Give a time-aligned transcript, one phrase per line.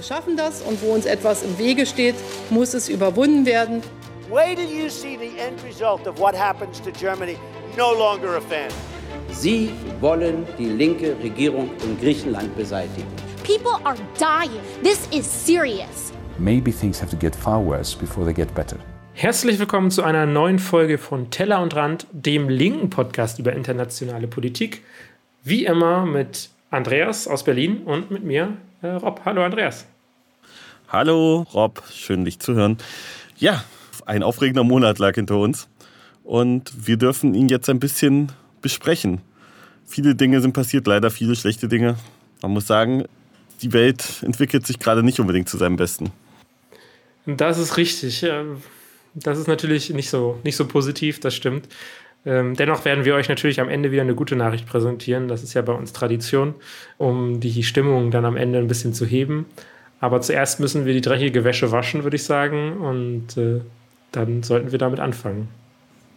[0.00, 2.14] Wir schaffen das und wo uns etwas im Wege steht,
[2.48, 3.82] muss es überwunden werden.
[4.30, 7.36] Wait till you see the end result of what happens to Germany.
[7.76, 8.70] No longer a fan.
[9.30, 9.68] Sie
[10.00, 13.08] wollen die linke Regierung in Griechenland beseitigen.
[13.44, 14.62] People are dying.
[14.82, 16.14] This is serious.
[16.38, 18.78] Maybe things have to get far worse before they get better.
[19.12, 24.28] Herzlich willkommen zu einer neuen Folge von Teller und Rand, dem linken Podcast über internationale
[24.28, 24.82] Politik.
[25.44, 29.20] Wie immer mit Andreas aus Berlin und mit mir, äh, Rob.
[29.24, 29.86] Hallo Andreas.
[30.88, 32.78] Hallo Rob, schön dich zu hören.
[33.36, 33.64] Ja,
[34.06, 35.68] ein aufregender Monat lag hinter uns
[36.24, 39.20] und wir dürfen ihn jetzt ein bisschen besprechen.
[39.86, 41.96] Viele Dinge sind passiert, leider viele schlechte Dinge.
[42.42, 43.04] Man muss sagen,
[43.62, 46.12] die Welt entwickelt sich gerade nicht unbedingt zu seinem Besten.
[47.26, 48.24] Das ist richtig.
[49.14, 51.68] Das ist natürlich nicht so, nicht so positiv, das stimmt.
[52.26, 55.28] Ähm, dennoch werden wir euch natürlich am Ende wieder eine gute Nachricht präsentieren.
[55.28, 56.54] Das ist ja bei uns Tradition,
[56.98, 59.46] um die Stimmung dann am Ende ein bisschen zu heben.
[60.00, 62.78] Aber zuerst müssen wir die dreckige Wäsche waschen, würde ich sagen.
[62.78, 63.60] Und äh,
[64.12, 65.48] dann sollten wir damit anfangen.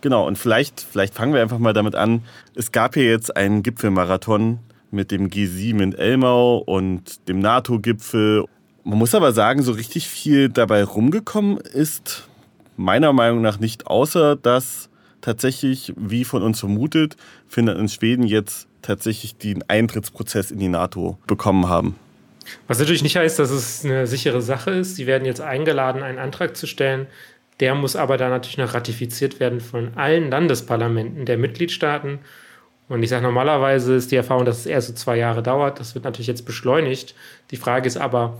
[0.01, 2.23] Genau, und vielleicht, vielleicht fangen wir einfach mal damit an.
[2.55, 4.59] Es gab hier jetzt einen Gipfelmarathon
[4.91, 8.43] mit dem G7 in Elmau und dem NATO-Gipfel.
[8.83, 12.27] Man muss aber sagen, so richtig viel dabei rumgekommen ist
[12.75, 14.89] meiner Meinung nach nicht, außer dass
[15.23, 17.15] tatsächlich, wie von uns vermutet,
[17.47, 21.95] Finnland und Schweden jetzt tatsächlich den Eintrittsprozess in die NATO bekommen haben.
[22.67, 24.97] Was natürlich nicht heißt, dass es eine sichere Sache ist.
[24.97, 27.07] Sie werden jetzt eingeladen, einen Antrag zu stellen.
[27.61, 32.19] Der muss aber dann natürlich noch ratifiziert werden von allen Landesparlamenten der Mitgliedstaaten.
[32.89, 35.79] Und ich sage, normalerweise ist die Erfahrung, dass es eher so zwei Jahre dauert.
[35.79, 37.15] Das wird natürlich jetzt beschleunigt.
[37.51, 38.37] Die Frage ist aber,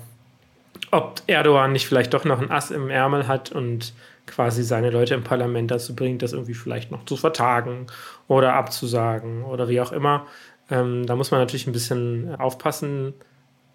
[0.91, 3.93] ob Erdogan nicht vielleicht doch noch ein Ass im Ärmel hat und
[4.25, 7.87] quasi seine Leute im Parlament dazu bringt, das irgendwie vielleicht noch zu vertagen
[8.27, 10.27] oder abzusagen oder wie auch immer.
[10.69, 13.13] Ähm, da muss man natürlich ein bisschen aufpassen,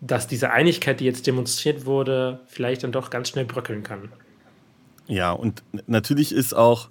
[0.01, 4.13] dass diese Einigkeit, die jetzt demonstriert wurde, vielleicht dann doch ganz schnell bröckeln kann.
[5.07, 6.89] Ja, und natürlich ist auch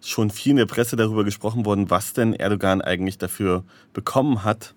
[0.00, 4.74] schon viel in der Presse darüber gesprochen worden, was denn Erdogan eigentlich dafür bekommen hat,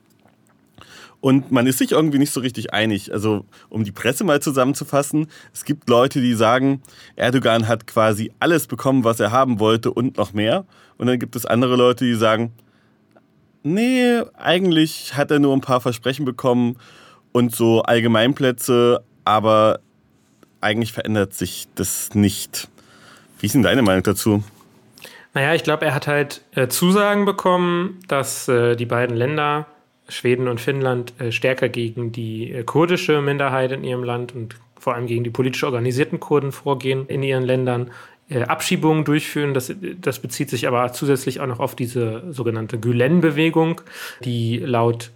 [1.21, 3.13] und man ist sich irgendwie nicht so richtig einig.
[3.13, 6.81] Also, um die Presse mal zusammenzufassen, es gibt Leute, die sagen,
[7.15, 10.65] Erdogan hat quasi alles bekommen, was er haben wollte und noch mehr.
[10.97, 12.51] Und dann gibt es andere Leute, die sagen,
[13.63, 16.77] nee, eigentlich hat er nur ein paar Versprechen bekommen
[17.31, 19.79] und so Allgemeinplätze, aber
[20.59, 22.67] eigentlich verändert sich das nicht.
[23.39, 24.43] Wie ist denn deine Meinung dazu?
[25.33, 29.67] Naja, ich glaube, er hat halt äh, Zusagen bekommen, dass äh, die beiden Länder
[30.07, 34.95] Schweden und Finnland äh, stärker gegen die äh, kurdische Minderheit in ihrem Land und vor
[34.95, 37.91] allem gegen die politisch organisierten Kurden vorgehen in ihren Ländern,
[38.29, 39.53] äh, Abschiebungen durchführen.
[39.53, 43.81] Das, das bezieht sich aber zusätzlich auch noch auf diese sogenannte Gülen-Bewegung,
[44.23, 45.11] die laut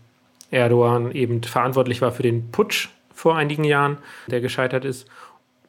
[0.51, 3.97] Erdogan eben verantwortlich war für den Putsch vor einigen Jahren,
[4.27, 5.07] der gescheitert ist.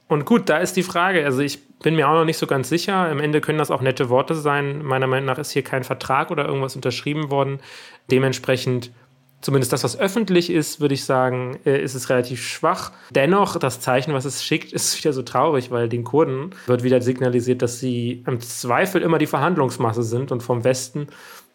[0.08, 1.24] Und gut, da ist die Frage.
[1.24, 2.94] Also ich bin mir auch noch nicht so ganz sicher.
[2.94, 4.84] Am Ende können das auch nette Worte sein.
[4.84, 7.58] Meiner Meinung nach ist hier kein Vertrag oder irgendwas unterschrieben worden.
[8.10, 8.92] Dementsprechend
[9.46, 12.90] zumindest das, was öffentlich ist, würde ich sagen, äh, ist es relativ schwach.
[13.10, 17.00] Dennoch, das Zeichen, was es schickt, ist wieder so traurig, weil den Kurden wird wieder
[17.00, 21.06] signalisiert, dass sie im Zweifel immer die Verhandlungsmasse sind und vom Westen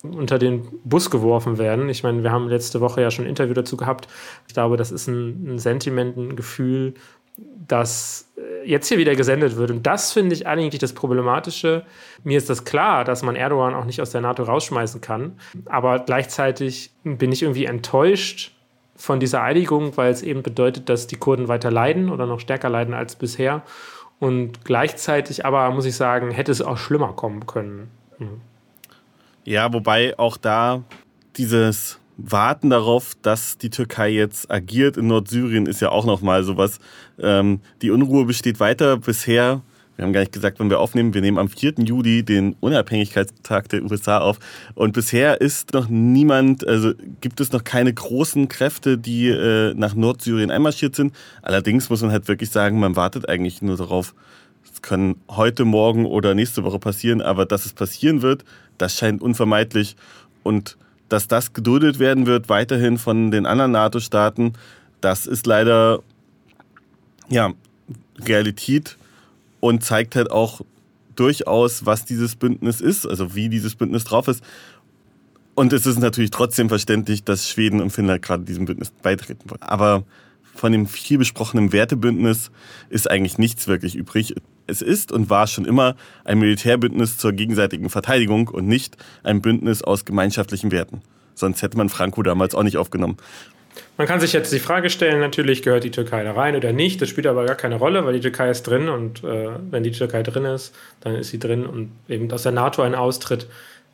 [0.03, 1.89] unter den Bus geworfen werden.
[1.89, 4.07] Ich meine, wir haben letzte Woche ja schon ein Interview dazu gehabt.
[4.47, 6.93] Ich glaube, das ist ein, ein Sentiment, ein Gefühl,
[7.37, 9.71] das äh, jetzt hier wieder gesendet wird.
[9.71, 11.83] Und das finde ich eigentlich das Problematische.
[12.23, 15.39] Mir ist das klar, dass man Erdogan auch nicht aus der NATO rausschmeißen kann.
[15.65, 18.51] Aber gleichzeitig bin ich irgendwie enttäuscht
[18.95, 22.69] von dieser Einigung, weil es eben bedeutet, dass die Kurden weiter leiden oder noch stärker
[22.69, 23.63] leiden als bisher.
[24.19, 27.89] Und gleichzeitig aber, muss ich sagen, hätte es auch schlimmer kommen können.
[28.19, 28.41] Mhm.
[29.43, 30.83] Ja, wobei auch da
[31.37, 34.97] dieses warten darauf, dass die Türkei jetzt agiert.
[34.97, 36.79] In Nordsyrien ist ja auch nochmal sowas.
[37.19, 38.97] Ähm, die Unruhe besteht weiter.
[38.97, 39.61] Bisher,
[39.95, 41.73] wir haben gar nicht gesagt, wann wir aufnehmen, wir nehmen am 4.
[41.79, 44.39] Juli den Unabhängigkeitstag der USA auf.
[44.75, 49.93] Und bisher ist noch niemand, also gibt es noch keine großen Kräfte, die äh, nach
[49.93, 51.13] Nordsyrien einmarschiert sind.
[51.41, 54.13] Allerdings muss man halt wirklich sagen, man wartet eigentlich nur darauf,
[54.71, 58.45] es kann heute, morgen oder nächste Woche passieren, aber dass es passieren wird,
[58.77, 59.95] das scheint unvermeidlich.
[60.43, 60.77] Und
[61.11, 64.53] dass das geduldet werden wird, weiterhin von den anderen NATO-Staaten,
[65.01, 65.99] das ist leider
[67.27, 67.53] ja,
[68.19, 68.97] Realität
[69.59, 70.61] und zeigt halt auch
[71.17, 74.41] durchaus, was dieses Bündnis ist, also wie dieses Bündnis drauf ist.
[75.53, 79.61] Und es ist natürlich trotzdem verständlich, dass Schweden und Finnland gerade diesem Bündnis beitreten wollen.
[79.61, 80.03] Aber
[80.55, 82.51] von dem viel besprochenen Wertebündnis
[82.89, 84.33] ist eigentlich nichts wirklich übrig.
[84.71, 89.83] Es ist und war schon immer ein Militärbündnis zur gegenseitigen Verteidigung und nicht ein Bündnis
[89.83, 91.01] aus gemeinschaftlichen Werten.
[91.35, 93.17] Sonst hätte man Franco damals auch nicht aufgenommen.
[93.97, 97.01] Man kann sich jetzt die Frage stellen, natürlich gehört die Türkei da rein oder nicht.
[97.01, 99.91] Das spielt aber gar keine Rolle, weil die Türkei ist drin und äh, wenn die
[99.91, 103.47] Türkei drin ist, dann ist sie drin und eben aus der NATO ein Austritt,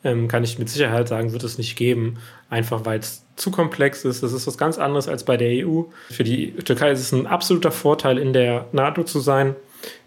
[0.03, 2.17] ähm, kann ich mit Sicherheit sagen, wird es nicht geben.
[2.49, 4.23] Einfach weil es zu komplex ist.
[4.23, 5.83] Das ist was ganz anderes als bei der EU.
[6.09, 9.55] Für die Türkei ist es ein absoluter Vorteil, in der NATO zu sein.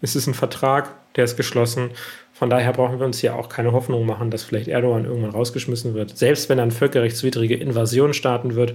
[0.01, 1.91] Es ist ein Vertrag, der ist geschlossen.
[2.33, 5.93] Von daher brauchen wir uns hier auch keine Hoffnung machen, dass vielleicht Erdogan irgendwann rausgeschmissen
[5.93, 6.17] wird.
[6.17, 8.73] Selbst wenn eine völkerrechtswidrige Invasion starten wird,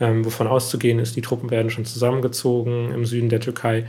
[0.00, 3.86] ähm, wovon auszugehen ist, die Truppen werden schon zusammengezogen im Süden der Türkei.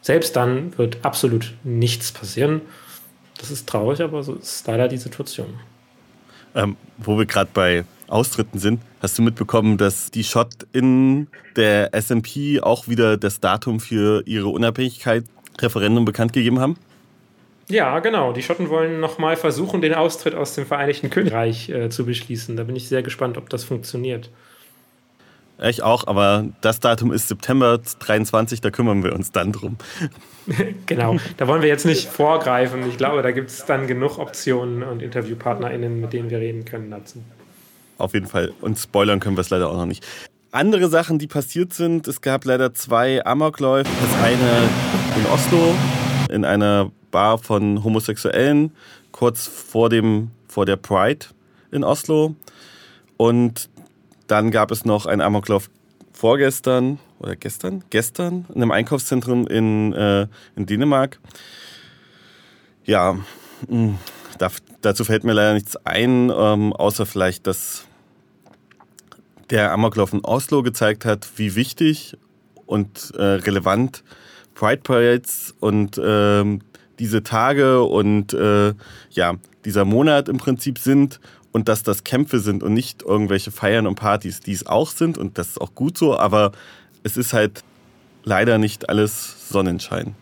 [0.00, 2.62] Selbst dann wird absolut nichts passieren.
[3.38, 5.60] Das ist traurig, aber so ist leider die Situation.
[6.54, 11.26] Ähm, wo wir gerade bei Austritten sind, hast du mitbekommen, dass die Schott in
[11.56, 15.24] der SMP auch wieder das Datum für ihre Unabhängigkeit
[15.60, 16.76] Referendum bekannt gegeben haben?
[17.68, 18.32] Ja, genau.
[18.32, 22.56] Die Schotten wollen nochmal versuchen, den Austritt aus dem Vereinigten Königreich äh, zu beschließen.
[22.56, 24.30] Da bin ich sehr gespannt, ob das funktioniert.
[25.62, 29.76] Ich auch, aber das Datum ist September 23, da kümmern wir uns dann drum.
[30.86, 32.88] genau, da wollen wir jetzt nicht vorgreifen.
[32.88, 36.90] Ich glaube, da gibt es dann genug Optionen und InterviewpartnerInnen, mit denen wir reden können
[36.90, 37.22] dazu.
[37.98, 38.52] Auf jeden Fall.
[38.60, 40.04] Und spoilern können wir es leider auch noch nicht.
[40.54, 43.90] Andere Sachen, die passiert sind, es gab leider zwei Amokläufe.
[44.00, 44.68] Das eine
[45.16, 45.74] in Oslo,
[46.30, 48.70] in einer Bar von Homosexuellen,
[49.10, 51.26] kurz vor, dem, vor der Pride
[51.72, 52.36] in Oslo.
[53.16, 53.68] Und
[54.28, 55.68] dann gab es noch einen Amoklauf
[56.12, 61.18] vorgestern oder gestern, gestern in einem Einkaufszentrum in, äh, in Dänemark.
[62.84, 63.18] Ja,
[63.66, 63.98] hm,
[64.82, 67.88] dazu fällt mir leider nichts ein, ähm, außer vielleicht, dass
[69.50, 72.16] der Amoklauf in Oslo gezeigt hat, wie wichtig
[72.66, 74.02] und äh, relevant
[74.54, 76.60] Pride Parades und ähm,
[76.98, 78.72] diese Tage und äh,
[79.10, 81.20] ja, dieser Monat im Prinzip sind
[81.52, 85.18] und dass das Kämpfe sind und nicht irgendwelche Feiern und Partys, die es auch sind
[85.18, 86.52] und das ist auch gut so, aber
[87.02, 87.62] es ist halt
[88.22, 90.14] leider nicht alles Sonnenschein.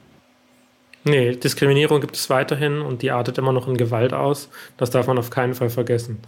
[1.05, 4.49] Nee, Diskriminierung gibt es weiterhin und die artet immer noch in Gewalt aus.
[4.77, 6.21] Das darf man auf keinen Fall vergessen.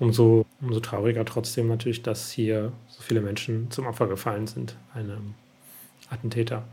[0.00, 5.34] Umso, umso trauriger trotzdem natürlich, dass hier so viele Menschen zum Opfer gefallen sind, einem
[6.08, 6.64] Attentäter.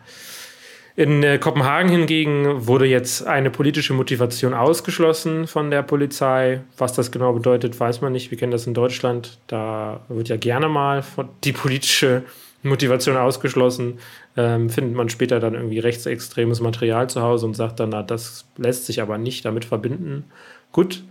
[0.95, 6.61] In äh, Kopenhagen hingegen wurde jetzt eine politische Motivation ausgeschlossen von der Polizei.
[6.75, 8.31] Was das genau bedeutet, weiß man nicht.
[8.31, 9.37] Wir kennen das in Deutschland.
[9.45, 11.03] Da wird ja gerne mal
[11.43, 12.23] die politische
[12.63, 13.99] Motivation ausgeschlossen.
[14.35, 18.47] Ähm, findet man später dann irgendwie rechtsextremes Material zu Hause und sagt dann, na, das
[18.57, 20.23] lässt sich aber nicht damit verbinden.
[20.71, 21.03] Gut,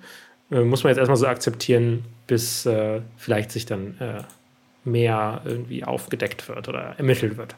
[0.50, 4.22] äh, muss man jetzt erstmal so akzeptieren, bis äh, vielleicht sich dann äh,
[4.84, 7.56] mehr irgendwie aufgedeckt wird oder ermittelt wird.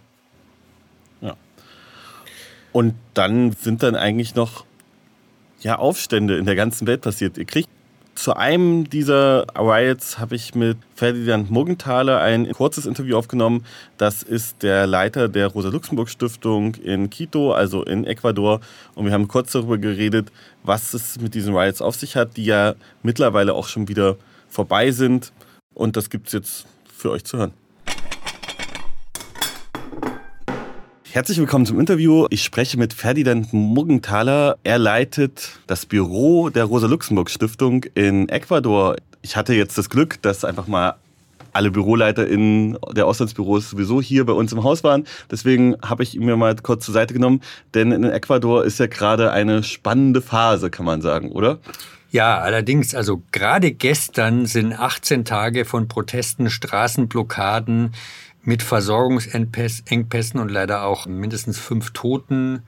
[2.73, 4.65] Und dann sind dann eigentlich noch
[5.61, 7.37] ja, Aufstände in der ganzen Welt passiert.
[7.39, 7.69] Ihr kriegt
[8.19, 13.65] zu einem dieser Riots habe ich mit Ferdinand Muggenthaler ein kurzes Interview aufgenommen.
[13.97, 18.61] Das ist der Leiter der Rosa-Luxemburg-Stiftung in Quito, also in Ecuador.
[18.97, 20.33] Und wir haben kurz darüber geredet,
[20.65, 22.75] was es mit diesen Riots auf sich hat, die ja
[23.05, 24.17] mittlerweile auch schon wieder
[24.49, 25.33] vorbei sind.
[25.73, 27.53] Und das gibt es jetzt für euch zu hören.
[31.11, 32.27] Herzlich willkommen zum Interview.
[32.29, 34.59] Ich spreche mit Ferdinand Muggenthaler.
[34.63, 38.97] Er leitet das Büro der Rosa-Luxemburg-Stiftung in Ecuador.
[39.23, 40.97] Ich hatte jetzt das Glück, dass einfach mal
[41.55, 45.07] alle BüroleiterInnen der Auslandsbüros sowieso hier bei uns im Haus waren.
[45.31, 47.41] Deswegen habe ich ihn mir mal kurz zur Seite genommen,
[47.73, 51.59] denn in Ecuador ist ja gerade eine spannende Phase, kann man sagen, oder?
[52.11, 57.93] Ja, allerdings, also gerade gestern sind 18 Tage von Protesten, Straßenblockaden,
[58.43, 62.63] mit Versorgungsengpässen und leider auch mindestens fünf Toten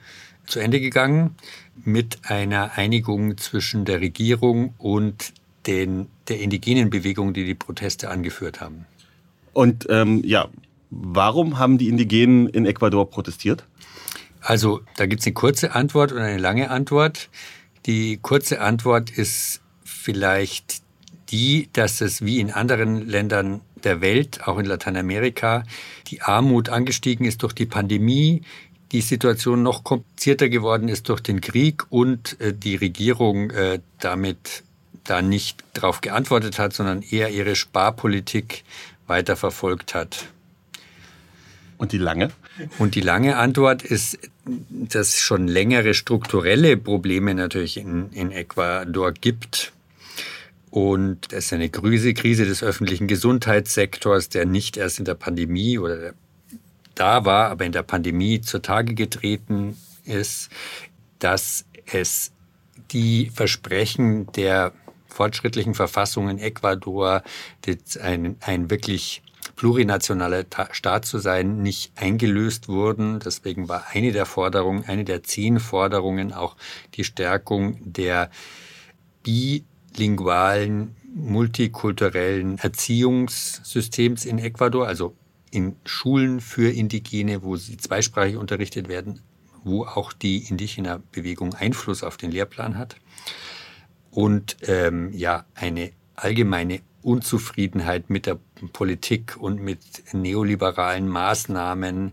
[0.47, 1.37] zu Ende gegangen,
[1.85, 5.33] mit einer Einigung zwischen der Regierung und
[5.67, 8.87] den, der indigenen Bewegung, die die Proteste angeführt haben.
[9.53, 10.49] Und ähm, ja,
[10.91, 13.65] warum haben die Indigenen in Ecuador protestiert?
[14.41, 17.29] Also da gibt es eine kurze Antwort und eine lange Antwort.
[17.87, 20.83] Die kurze Antwort ist vielleicht
[21.31, 25.65] die, dass es wie in anderen Ländern der Welt, auch in Lateinamerika,
[26.09, 28.43] die Armut angestiegen ist durch die Pandemie,
[28.93, 34.65] die Situation noch komplizierter geworden ist durch den Krieg und äh, die Regierung äh, damit
[35.05, 38.65] da nicht darauf geantwortet hat, sondern eher ihre Sparpolitik
[39.07, 40.27] weiter verfolgt hat.
[41.79, 42.31] Und die lange?
[42.79, 49.13] Und die lange Antwort ist, dass es schon längere strukturelle Probleme natürlich in, in Ecuador
[49.13, 49.73] gibt.
[50.71, 55.79] Und es ist eine Krise, Krise des öffentlichen Gesundheitssektors, der nicht erst in der Pandemie
[55.79, 56.15] oder
[56.95, 60.50] da war, aber in der Pandemie zutage getreten ist,
[61.19, 62.33] dass es
[62.93, 64.73] die Versprechen der
[65.09, 67.23] fortschrittlichen Verfassung in Ecuador
[68.00, 69.23] ein, ein wirklich
[69.57, 73.19] plurinationaler Staat zu sein, nicht eingelöst wurden.
[73.21, 76.57] Deswegen war eine der Forderungen, eine der zehn Forderungen auch
[76.95, 78.31] die Stärkung der
[79.93, 85.15] bilingualen, multikulturellen Erziehungssystems in Ecuador, also
[85.51, 89.21] in Schulen für Indigene, wo sie zweisprachig unterrichtet werden,
[89.65, 92.97] wo auch die Indigener-Bewegung Einfluss auf den Lehrplan hat.
[94.11, 98.39] Und ähm, ja, eine allgemeine Unzufriedenheit mit der
[98.73, 99.81] Politik und mit
[100.13, 102.13] neoliberalen Maßnahmen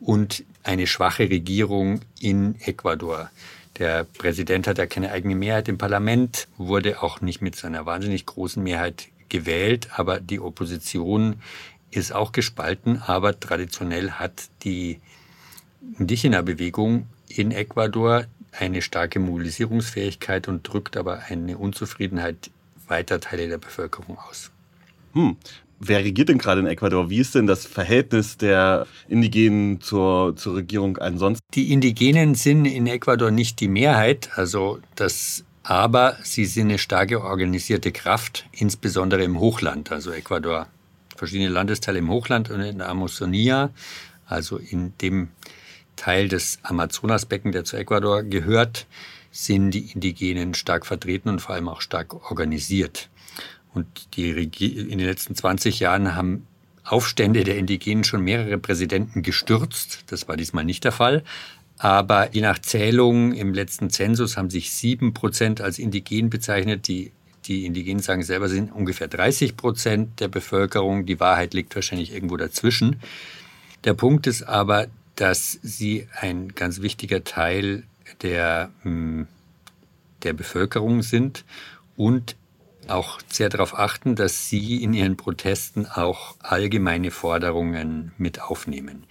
[0.00, 3.30] und eine schwache Regierung in Ecuador.
[3.78, 8.26] Der Präsident hat ja keine eigene Mehrheit im Parlament, wurde auch nicht mit seiner wahnsinnig
[8.26, 11.36] großen Mehrheit gewählt, aber die Opposition
[11.90, 15.00] ist auch gespalten, aber traditionell hat die
[15.98, 22.50] Indigener-Bewegung in Ecuador eine starke Mobilisierungsfähigkeit und drückt aber eine Unzufriedenheit
[22.88, 24.50] weiter Teile der Bevölkerung aus.
[25.12, 25.36] Hm.
[25.80, 27.08] Wer regiert denn gerade in Ecuador?
[27.08, 31.44] Wie ist denn das Verhältnis der Indigenen zur, zur Regierung ansonsten?
[31.54, 37.22] Die Indigenen sind in Ecuador nicht die Mehrheit, also das, aber sie sind eine starke
[37.22, 39.92] organisierte Kraft, insbesondere im Hochland.
[39.92, 40.66] Also Ecuador,
[41.16, 43.70] verschiedene Landesteile im Hochland und in der Amazonia,
[44.26, 45.28] also in dem
[45.94, 48.86] Teil des Amazonasbecken, der zu Ecuador gehört,
[49.30, 53.10] sind die Indigenen stark vertreten und vor allem auch stark organisiert.
[53.74, 56.46] Und die in den letzten 20 Jahren haben
[56.84, 60.04] Aufstände der Indigenen schon mehrere Präsidenten gestürzt.
[60.06, 61.22] Das war diesmal nicht der Fall.
[61.76, 66.88] Aber je nach Zählung im letzten Zensus haben sich sieben Prozent als indigen bezeichnet.
[66.88, 67.12] Die,
[67.46, 71.06] die Indigenen sagen selber, sind ungefähr 30 Prozent der Bevölkerung.
[71.06, 73.00] Die Wahrheit liegt wahrscheinlich irgendwo dazwischen.
[73.84, 77.84] Der Punkt ist aber, dass sie ein ganz wichtiger Teil
[78.22, 79.28] der, hm,
[80.24, 81.44] der Bevölkerung sind
[81.96, 82.34] und
[82.90, 89.04] auch sehr darauf achten, dass sie in ihren Protesten auch allgemeine Forderungen mit aufnehmen.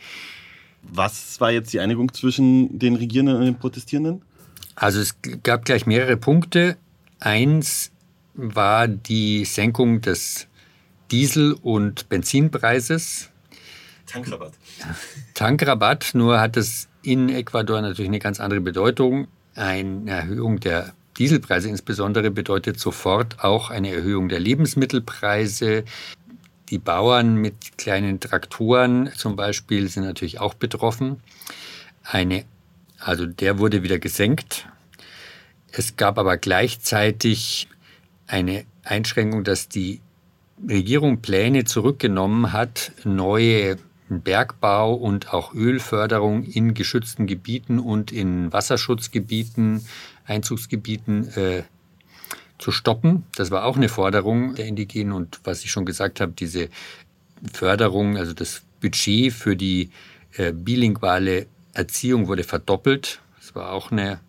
[0.82, 4.22] Was war jetzt die Einigung zwischen den Regierenden und den Protestierenden?
[4.76, 6.78] Also es gab gleich mehrere Punkte.
[7.20, 7.92] Eins
[8.36, 10.48] war die Senkung des
[11.12, 13.30] Diesel- und Benzinpreises.
[14.06, 14.54] Tankrabatt.
[15.34, 19.28] Tankrabatt, nur hat es in Ecuador natürlich eine ganz andere Bedeutung.
[19.56, 25.84] Eine Erhöhung der Dieselpreise insbesondere bedeutet sofort auch eine Erhöhung der Lebensmittelpreise.
[26.70, 31.22] Die Bauern mit kleinen Traktoren zum Beispiel sind natürlich auch betroffen.
[32.04, 32.46] Eine,
[33.00, 34.68] also der wurde wieder gesenkt.
[35.72, 37.68] Es gab aber gleichzeitig
[38.28, 40.02] eine Einschränkung, dass die
[40.68, 43.78] Regierung Pläne zurückgenommen hat, neue
[44.10, 49.86] Bergbau und auch Ölförderung in geschützten Gebieten und in Wasserschutzgebieten,
[50.28, 51.64] Einzugsgebieten äh,
[52.60, 53.24] zu stoppen.
[53.36, 56.70] Das war auch eine Forderung der Indigenen und was ich schon gesagt habe, diese
[57.54, 59.92] Förderung, also das Budget für die
[60.34, 63.20] äh, bilinguale Erziehung wurde verdoppelt.
[63.40, 64.20] Das war auch eine,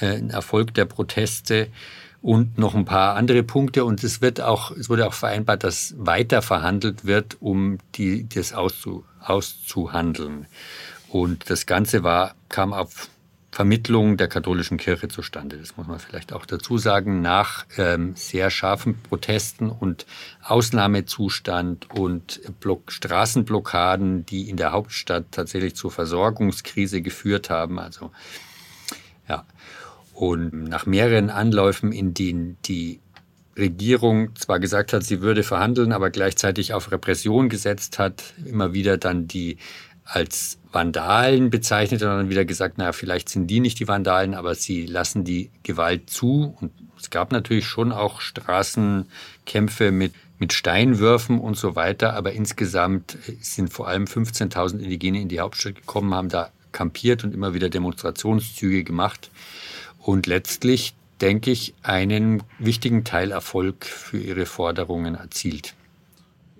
[0.00, 1.68] äh, ein Erfolg der Proteste
[2.22, 3.84] und noch ein paar andere Punkte.
[3.84, 8.52] Und es wird auch, es wurde auch vereinbart, dass weiter verhandelt wird, um die, das
[8.52, 10.46] auszu, auszuhandeln.
[11.08, 13.08] Und das Ganze war, kam auf
[13.56, 15.56] Vermittlung der katholischen Kirche zustande.
[15.56, 20.04] Das muss man vielleicht auch dazu sagen, nach ähm, sehr scharfen Protesten und
[20.42, 27.78] Ausnahmezustand und Block Straßenblockaden, die in der Hauptstadt tatsächlich zur Versorgungskrise geführt haben.
[27.78, 28.10] Also
[29.26, 29.46] ja,
[30.12, 33.00] und nach mehreren Anläufen, in denen die
[33.56, 38.98] Regierung zwar gesagt hat, sie würde verhandeln, aber gleichzeitig auf Repression gesetzt hat, immer wieder
[38.98, 39.56] dann die
[40.06, 44.54] als Vandalen bezeichnet und dann wieder gesagt, naja, vielleicht sind die nicht die Vandalen, aber
[44.54, 46.56] sie lassen die Gewalt zu.
[46.60, 53.18] Und es gab natürlich schon auch Straßenkämpfe mit, mit Steinwürfen und so weiter, aber insgesamt
[53.40, 57.68] sind vor allem 15.000 Indigene in die Hauptstadt gekommen, haben da kampiert und immer wieder
[57.68, 59.30] Demonstrationszüge gemacht
[59.98, 65.74] und letztlich, denke ich, einen wichtigen Teilerfolg für ihre Forderungen erzielt.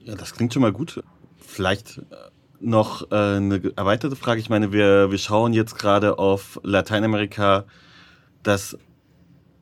[0.02, 1.02] Ja, das klingt schon mal gut.
[1.38, 2.14] Vielleicht äh,
[2.60, 4.40] noch äh, eine erweiterte Frage.
[4.40, 7.64] Ich meine, wir, wir schauen jetzt gerade auf Lateinamerika,
[8.42, 8.78] das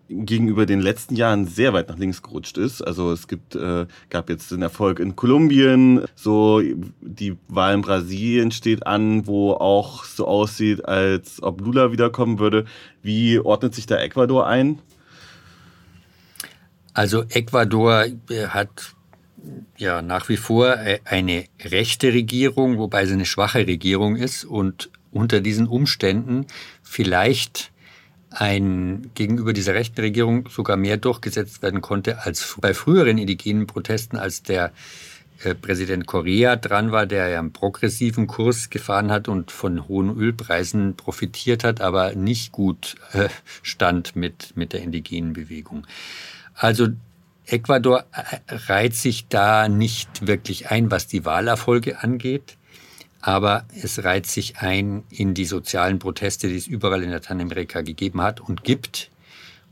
[0.08, 2.82] gegenüber den letzten Jahren sehr weit nach links gerutscht ist.
[2.82, 6.60] Also es gibt, äh, gab jetzt den Erfolg in Kolumbien, so
[7.00, 12.66] die Wahl in Brasilien steht an, wo auch so aussieht, als ob Lula wiederkommen würde.
[13.02, 14.78] Wie ordnet sich da Ecuador ein?
[16.92, 18.94] Also Ecuador äh, hat
[19.76, 24.90] ja nach wie vor äh, eine rechte Regierung, wobei sie eine schwache Regierung ist und
[25.12, 26.46] unter diesen Umständen
[26.82, 27.70] vielleicht
[28.30, 34.16] ein gegenüber dieser rechten Regierung sogar mehr durchgesetzt werden konnte als bei früheren indigenen Protesten,
[34.16, 34.72] als der
[35.44, 40.16] äh, Präsident Correa dran war, der ja einen progressiven Kurs gefahren hat und von hohen
[40.16, 43.28] Ölpreisen profitiert hat, aber nicht gut äh,
[43.62, 45.86] stand mit, mit der indigenen Bewegung.
[46.54, 46.88] Also
[47.46, 52.56] Ecuador äh, reiht sich da nicht wirklich ein, was die Wahlerfolge angeht,
[53.20, 58.22] aber es reiht sich ein in die sozialen Proteste, die es überall in Lateinamerika gegeben
[58.22, 59.10] hat und gibt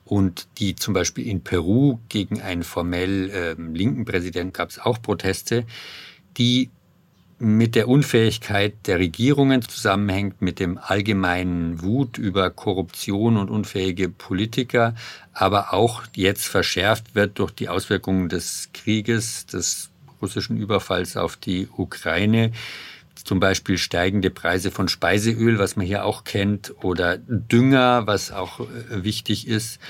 [0.05, 5.01] und die zum Beispiel in Peru gegen einen formell äh, linken Präsident gab es auch
[5.01, 5.65] Proteste,
[6.37, 6.71] die
[7.43, 14.95] mit der Unfähigkeit der Regierungen zusammenhängt, mit dem allgemeinen Wut über Korruption und unfähige Politiker,
[15.33, 19.91] aber auch jetzt verschärft wird durch die Auswirkungen des Krieges, des
[20.23, 22.53] russischen Überfalls auf die Ukraine,
[23.25, 28.61] zum Beispiel steigende Preise von Speiseöl, was man hier auch kennt, oder Dünger, was auch
[28.61, 29.81] äh, wichtig ist.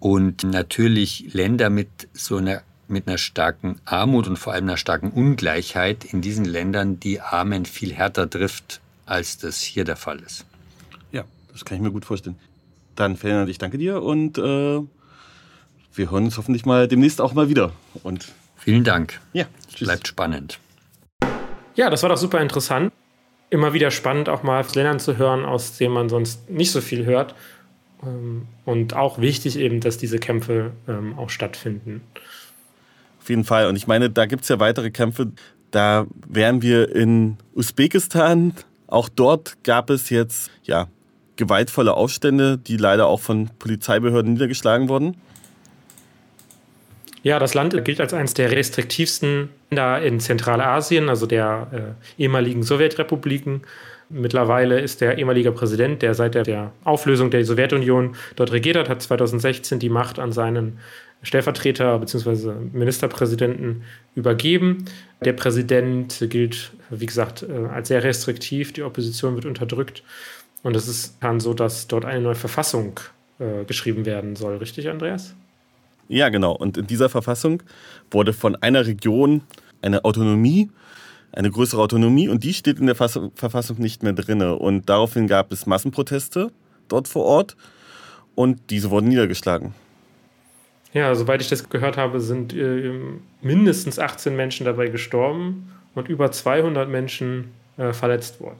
[0.00, 5.10] Und natürlich Länder mit so einer mit einer starken Armut und vor allem einer starken
[5.10, 10.46] Ungleichheit in diesen Ländern die Armen viel härter trifft, als das hier der Fall ist.
[11.12, 12.36] Ja, das kann ich mir gut vorstellen.
[12.94, 14.80] Dann, Ferdinand, ich danke dir und äh,
[15.94, 17.72] wir hören uns hoffentlich mal demnächst auch mal wieder.
[18.02, 18.32] Und
[18.68, 19.18] Vielen Dank.
[19.32, 19.86] Ja, tschüss.
[19.86, 20.58] Bleibt spannend.
[21.74, 22.92] Ja, das war doch super interessant.
[23.50, 26.80] Immer wieder spannend, auch mal aus Ländern zu hören, aus denen man sonst nicht so
[26.82, 27.34] viel hört.
[28.02, 32.02] Ähm, und auch wichtig eben, dass diese Kämpfe ähm, auch stattfinden.
[33.28, 33.66] Jeden Fall.
[33.66, 35.32] Und ich meine, da gibt es ja weitere Kämpfe.
[35.70, 38.54] Da wären wir in Usbekistan.
[38.86, 40.88] Auch dort gab es jetzt ja,
[41.36, 45.16] gewaltvolle Aufstände, die leider auch von Polizeibehörden niedergeschlagen wurden.
[47.22, 52.62] Ja, das Land gilt als eines der restriktivsten Länder in Zentralasien, also der äh, ehemaligen
[52.62, 53.62] Sowjetrepubliken.
[54.08, 59.02] Mittlerweile ist der ehemalige Präsident, der seit der Auflösung der Sowjetunion dort regiert hat, hat
[59.02, 60.78] 2016 die Macht an seinen
[61.22, 62.52] Stellvertreter bzw.
[62.72, 63.82] Ministerpräsidenten
[64.14, 64.84] übergeben.
[65.24, 68.72] Der Präsident gilt, wie gesagt, äh, als sehr restriktiv.
[68.72, 70.02] Die Opposition wird unterdrückt.
[70.62, 73.00] Und es ist dann so, dass dort eine neue Verfassung
[73.38, 74.56] äh, geschrieben werden soll.
[74.56, 75.34] Richtig, Andreas?
[76.08, 76.52] Ja, genau.
[76.52, 77.62] Und in dieser Verfassung
[78.10, 79.42] wurde von einer Region
[79.82, 80.70] eine Autonomie,
[81.32, 84.40] eine größere Autonomie, und die steht in der Verfassung nicht mehr drin.
[84.42, 86.50] Und daraufhin gab es Massenproteste
[86.88, 87.56] dort vor Ort
[88.34, 89.74] und diese wurden niedergeschlagen.
[90.92, 92.92] Ja, soweit ich das gehört habe, sind äh,
[93.42, 98.58] mindestens 18 Menschen dabei gestorben und über 200 Menschen äh, verletzt worden.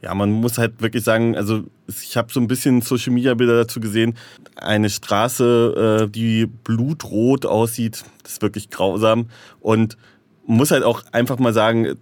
[0.00, 3.56] Ja, man muss halt wirklich sagen, also ich habe so ein bisschen Social Media Bilder
[3.56, 4.16] dazu gesehen.
[4.56, 9.30] Eine Straße, äh, die blutrot aussieht, das ist wirklich grausam.
[9.60, 9.96] Und
[10.46, 11.96] muss halt auch einfach mal sagen,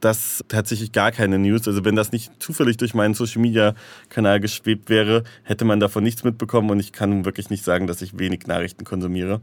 [0.00, 1.66] das tatsächlich gar keine News.
[1.66, 3.74] Also wenn das nicht zufällig durch meinen Social Media
[4.08, 8.02] Kanal geschwebt wäre, hätte man davon nichts mitbekommen und ich kann wirklich nicht sagen, dass
[8.02, 9.40] ich wenig Nachrichten konsumiere.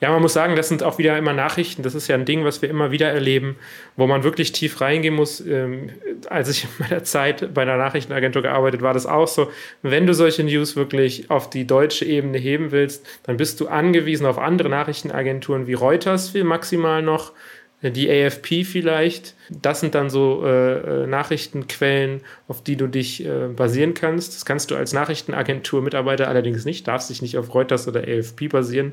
[0.00, 1.82] Ja, man muss sagen, das sind auch wieder immer Nachrichten.
[1.82, 3.56] Das ist ja ein Ding, was wir immer wieder erleben,
[3.96, 5.40] wo man wirklich tief reingehen muss.
[5.40, 5.90] Ähm,
[6.28, 9.50] als ich in meiner Zeit bei einer Nachrichtenagentur gearbeitet war, das auch so.
[9.82, 14.26] Wenn du solche News wirklich auf die deutsche Ebene heben willst, dann bist du angewiesen
[14.26, 17.32] auf andere Nachrichtenagenturen wie Reuters viel maximal noch
[17.82, 19.34] die AFP vielleicht.
[19.50, 24.34] Das sind dann so äh, äh, Nachrichtenquellen, auf die du dich äh, basieren kannst.
[24.34, 28.92] Das kannst du als Nachrichtenagentur-Mitarbeiter allerdings nicht, darfst dich nicht auf Reuters oder AFP basieren,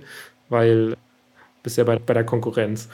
[0.49, 0.95] weil
[1.63, 2.89] bist ja bei, bei der Konkurrenz.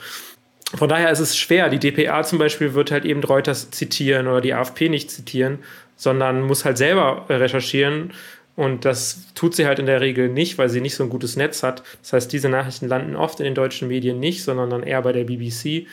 [0.74, 1.68] Von daher ist es schwer.
[1.68, 5.58] Die DPA zum Beispiel wird halt eben Reuters zitieren oder die AFP nicht zitieren,
[5.96, 8.12] sondern muss halt selber recherchieren
[8.60, 11.34] und das tut sie halt in der Regel nicht, weil sie nicht so ein gutes
[11.34, 11.82] Netz hat.
[12.02, 15.12] Das heißt, diese Nachrichten landen oft in den deutschen Medien nicht, sondern dann eher bei
[15.12, 15.86] der BBC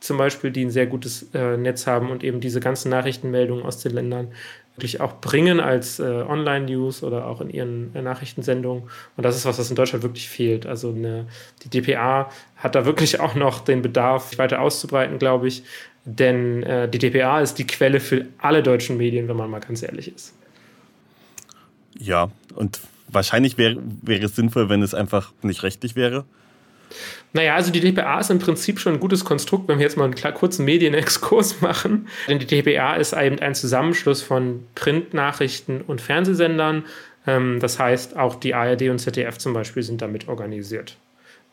[0.00, 3.82] zum Beispiel, die ein sehr gutes äh, Netz haben und eben diese ganzen Nachrichtenmeldungen aus
[3.82, 4.28] den Ländern
[4.74, 8.84] wirklich auch bringen als äh, Online-News oder auch in ihren äh, Nachrichtensendungen.
[9.18, 10.64] Und das ist was, was in Deutschland wirklich fehlt.
[10.64, 11.26] Also eine,
[11.62, 15.62] die DPA hat da wirklich auch noch den Bedarf, weiter auszubreiten, glaube ich.
[16.06, 19.82] Denn äh, die DPA ist die Quelle für alle deutschen Medien, wenn man mal ganz
[19.82, 20.32] ehrlich ist.
[21.98, 26.24] Ja, und wahrscheinlich wäre wär es sinnvoll, wenn es einfach nicht rechtlich wäre.
[27.32, 30.04] Naja, also die DPA ist im Prinzip schon ein gutes Konstrukt, wenn wir jetzt mal
[30.04, 32.08] einen kurzen Medienexkurs machen.
[32.28, 36.84] Denn die DPA ist eben ein Zusammenschluss von Printnachrichten und Fernsehsendern.
[37.26, 40.96] Ähm, das heißt, auch die ARD und ZDF zum Beispiel sind damit organisiert.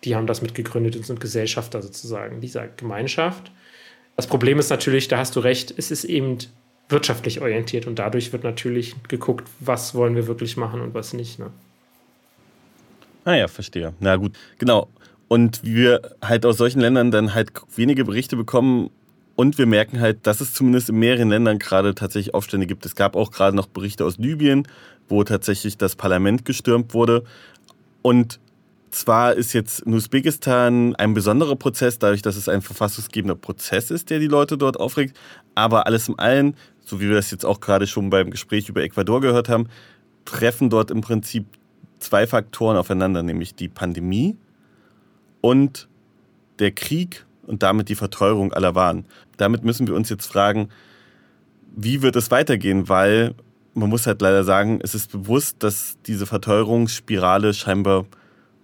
[0.03, 3.51] Die haben das mitgegründet und sind Gesellschafter sozusagen dieser Gemeinschaft.
[4.15, 6.37] Das Problem ist natürlich, da hast du recht, es ist eben
[6.91, 11.39] wirtschaftlich orientiert und dadurch wird natürlich geguckt, was wollen wir wirklich machen und was nicht.
[11.39, 11.47] Ne?
[13.25, 13.93] Ah ja, verstehe.
[13.99, 14.89] Na gut, genau.
[15.27, 18.89] Und wir halt aus solchen Ländern dann halt wenige Berichte bekommen
[19.35, 22.85] und wir merken halt, dass es zumindest in mehreren Ländern gerade tatsächlich Aufstände gibt.
[22.85, 24.67] Es gab auch gerade noch Berichte aus Libyen,
[25.07, 27.23] wo tatsächlich das Parlament gestürmt wurde.
[28.01, 28.39] Und
[28.91, 34.09] zwar ist jetzt in Usbekistan ein besonderer Prozess, dadurch, dass es ein verfassungsgebender Prozess ist,
[34.09, 35.17] der die Leute dort aufregt,
[35.55, 38.83] aber alles im allen, so wie wir das jetzt auch gerade schon beim Gespräch über
[38.83, 39.67] Ecuador gehört haben,
[40.25, 41.45] treffen dort im Prinzip
[41.99, 44.37] zwei Faktoren aufeinander, nämlich die Pandemie
[45.41, 45.87] und
[46.59, 49.05] der Krieg und damit die Verteuerung aller Waren.
[49.37, 50.69] Damit müssen wir uns jetzt fragen,
[51.75, 53.35] wie wird es weitergehen, weil
[53.73, 58.05] man muss halt leider sagen, es ist bewusst, dass diese Verteuerungsspirale scheinbar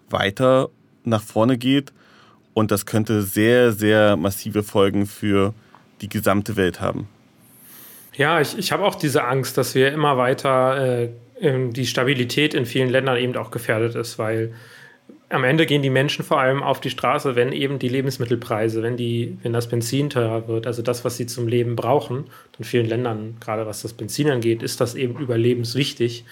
[0.09, 0.69] weiter
[1.03, 1.93] nach vorne geht
[2.53, 5.53] und das könnte sehr, sehr massive Folgen für
[6.01, 7.07] die gesamte Welt haben.
[8.15, 11.09] Ja, ich, ich habe auch diese Angst, dass wir immer weiter äh,
[11.69, 14.53] die Stabilität in vielen Ländern eben auch gefährdet ist, weil
[15.29, 18.95] am Ende gehen die Menschen vor allem auf die Straße, wenn eben die Lebensmittelpreise, wenn,
[18.95, 22.25] die, wenn das Benzin teurer wird, also das, was sie zum Leben brauchen.
[22.57, 26.23] In vielen Ländern, gerade was das Benzin angeht, ist das eben überlebenswichtig.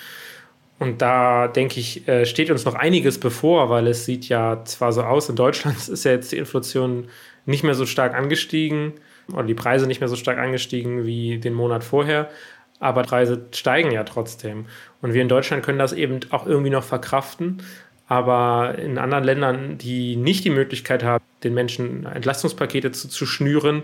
[0.77, 4.91] Und da denke ich, äh, steht uns noch einiges bevor, weil es sieht ja zwar
[4.91, 7.07] so aus, in Deutschland ist ja jetzt die Inflation
[7.45, 8.93] nicht mehr so stark angestiegen
[9.31, 12.29] oder die Preise nicht mehr so stark angestiegen wie den Monat vorher,
[12.79, 14.65] aber Preise steigen ja trotzdem.
[15.01, 17.63] Und wir in Deutschland können das eben auch irgendwie noch verkraften.
[18.07, 23.83] Aber in anderen Ländern, die nicht die Möglichkeit haben, den Menschen Entlastungspakete zu, zu schnüren,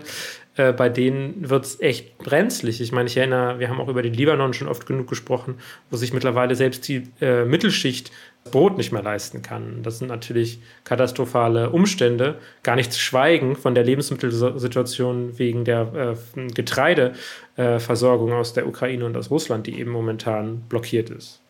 [0.56, 2.80] äh, bei denen wird es echt brenzlig.
[2.80, 5.54] Ich meine, ich erinnere, wir haben auch über den Libanon schon oft genug gesprochen,
[5.90, 8.12] wo sich mittlerweile selbst die äh, Mittelschicht
[8.50, 9.82] Brot nicht mehr leisten kann.
[9.82, 16.48] Das sind natürlich katastrophale Umstände, gar nicht zu schweigen von der Lebensmittelsituation wegen der äh,
[16.52, 21.40] Getreideversorgung aus der Ukraine und aus Russland, die eben momentan blockiert ist.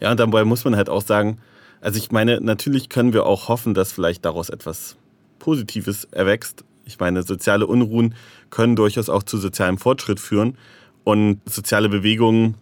[0.00, 1.38] Ja, und dabei muss man halt auch sagen,
[1.80, 4.96] also ich meine, natürlich können wir auch hoffen, dass vielleicht daraus etwas
[5.38, 6.64] Positives erwächst.
[6.84, 8.14] Ich meine, soziale Unruhen
[8.50, 10.56] können durchaus auch zu sozialem Fortschritt führen
[11.04, 12.54] und soziale Bewegungen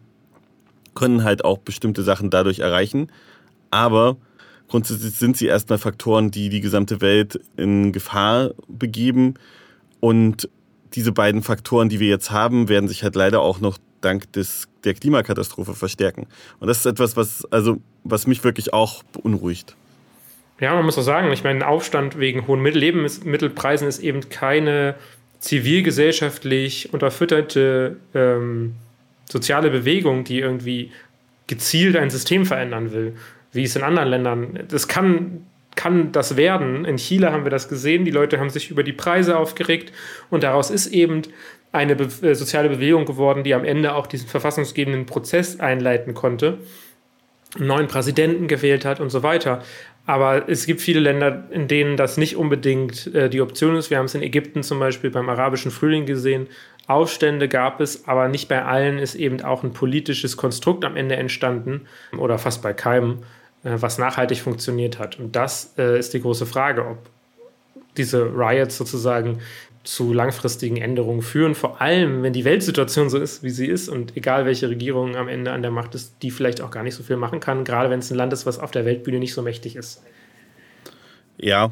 [0.95, 3.09] können halt auch bestimmte Sachen dadurch erreichen.
[3.71, 4.17] Aber
[4.69, 9.35] grundsätzlich sind sie erstmal Faktoren, die die gesamte Welt in Gefahr begeben.
[10.01, 10.49] Und
[10.95, 14.69] diese beiden Faktoren, die wir jetzt haben, werden sich halt leider auch noch dank des,
[14.85, 16.27] der Klimakatastrophe verstärken.
[16.61, 19.75] Und das ist etwas, was, also, was mich wirklich auch beunruhigt.
[20.61, 24.95] Ja, man muss auch sagen, ich meine, Aufstand wegen hohen Lebensmittelpreisen ist eben keine
[25.39, 28.75] zivilgesellschaftlich unterfütterte ähm,
[29.29, 30.93] soziale Bewegung, die irgendwie
[31.47, 33.17] gezielt ein System verändern will,
[33.53, 34.61] wie es in anderen Ländern.
[34.69, 36.85] Das kann, kann das werden.
[36.85, 38.05] In Chile haben wir das gesehen.
[38.05, 39.93] Die Leute haben sich über die Preise aufgeregt
[40.31, 41.23] und daraus ist eben
[41.77, 46.59] eine Be äh, soziale Bewegung geworden, die am Ende auch diesen verfassungsgebenden Prozess einleiten konnte,
[47.57, 49.63] einen neuen Präsidenten gewählt hat und so weiter.
[50.07, 53.91] Aber es gibt viele Länder, in denen das nicht unbedingt äh, die Option ist.
[53.91, 56.47] Wir haben es in Ägypten zum Beispiel beim arabischen Frühling gesehen.
[56.87, 61.17] Aufstände gab es, aber nicht bei allen ist eben auch ein politisches Konstrukt am Ende
[61.17, 61.87] entstanden
[62.17, 63.19] oder fast bei keinem,
[63.65, 65.19] äh, was nachhaltig funktioniert hat.
[65.19, 66.99] Und das äh, ist die große Frage, ob
[67.97, 69.41] diese Riots sozusagen
[69.87, 74.17] zu langfristigen Änderungen führen, vor allem wenn die Weltsituation so ist, wie sie ist und
[74.17, 77.05] egal welche Regierung am Ende an der Macht ist, die vielleicht auch gar nicht so
[77.05, 79.43] viel machen kann, gerade wenn es ein Land ist, was auf der Weltbühne nicht so
[79.43, 80.03] mächtig ist.
[81.39, 81.71] Ja,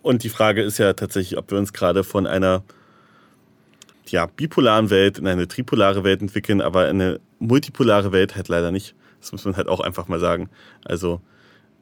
[0.00, 2.62] und die Frage ist ja tatsächlich, ob wir uns gerade von einer
[4.08, 8.94] ja, bipolaren Welt in eine tripolare Welt entwickeln, aber eine multipolare Welt halt leider nicht.
[9.20, 10.48] Das muss man halt auch einfach mal sagen.
[10.82, 11.20] Also,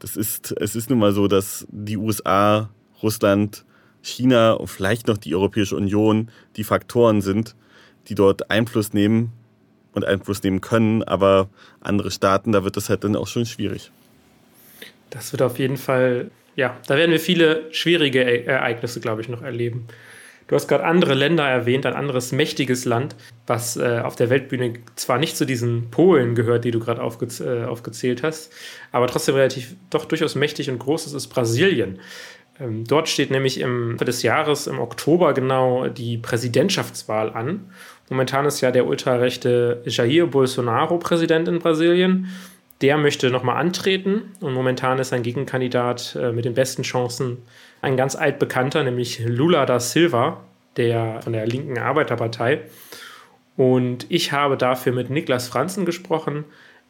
[0.01, 3.65] das ist, es ist nun mal so, dass die USA, Russland,
[4.03, 7.55] China und vielleicht noch die Europäische Union die Faktoren sind,
[8.09, 9.33] die dort Einfluss nehmen
[9.93, 11.49] und Einfluss nehmen können, aber
[11.81, 13.91] andere Staaten, da wird das halt dann auch schon schwierig.
[15.11, 19.29] Das wird auf jeden Fall, ja, da werden wir viele schwierige e Ereignisse, glaube ich,
[19.29, 19.89] noch erleben.
[20.49, 23.15] Du hast gerade andere Länder erwähnt, ein anderes mächtiges Land,
[23.47, 27.27] was äh, auf der Weltbühne zwar nicht zu diesen Polen gehört, die du gerade aufge
[27.45, 28.51] äh, aufgezählt hast,
[28.91, 32.01] aber trotzdem relativ doch durchaus mächtig und groß ist, ist Brasilien.
[32.61, 37.71] Ähm, dort steht nämlich im des Jahres, im Oktober genau, die Präsidentschaftswahl an.
[38.09, 42.29] Momentan ist ja der ultrarechte Jair Bolsonaro Präsident in Brasilien.
[42.81, 47.39] Der möchte nochmal antreten und momentan ist sein Gegenkandidat äh, mit den besten Chancen
[47.83, 50.45] ein ganz altbekannter, nämlich Lula da Silva,
[50.77, 52.63] der von der linken Arbeiterpartei.
[53.57, 56.45] Und ich habe dafür mit Niklas Franzen gesprochen.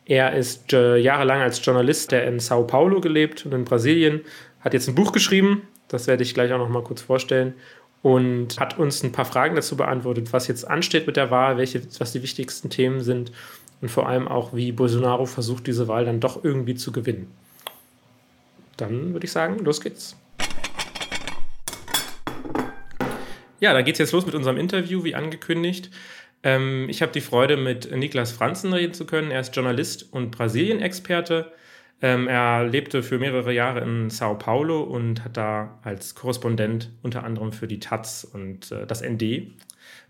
[0.04, 4.20] Er ist äh, jahrelang als Journalist, der in Sao Paulo gelebt und in Brasilien
[4.61, 7.55] hat jetzt ein Buch geschrieben, das werde ich gleich auch noch mal kurz vorstellen
[8.03, 11.83] und hat uns ein paar Fragen dazu beantwortet, was jetzt ansteht mit der Wahl, welche,
[11.99, 13.33] was die wichtigsten Themen sind
[13.81, 17.29] und vor allem auch, wie Bolsonaro versucht, diese Wahl dann doch irgendwie zu gewinnen.
[18.77, 20.16] Dann würde ich sagen, los geht's.
[23.61, 25.90] Ja, da geht's jetzt los mit unserem Interview, wie angekündigt.
[26.44, 29.33] Ähm, ich habe die Freude, mit Niklas Franzen reden zu können.
[29.33, 31.53] Er ist Journalist und Brasilien-Experte.
[32.00, 37.24] Ähm, er lebte für mehrere Jahre in Sao Paulo und hat da als Korrespondent unter
[37.24, 39.22] anderem für die Taz und äh, das ND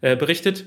[0.02, 0.66] äh, berichtet.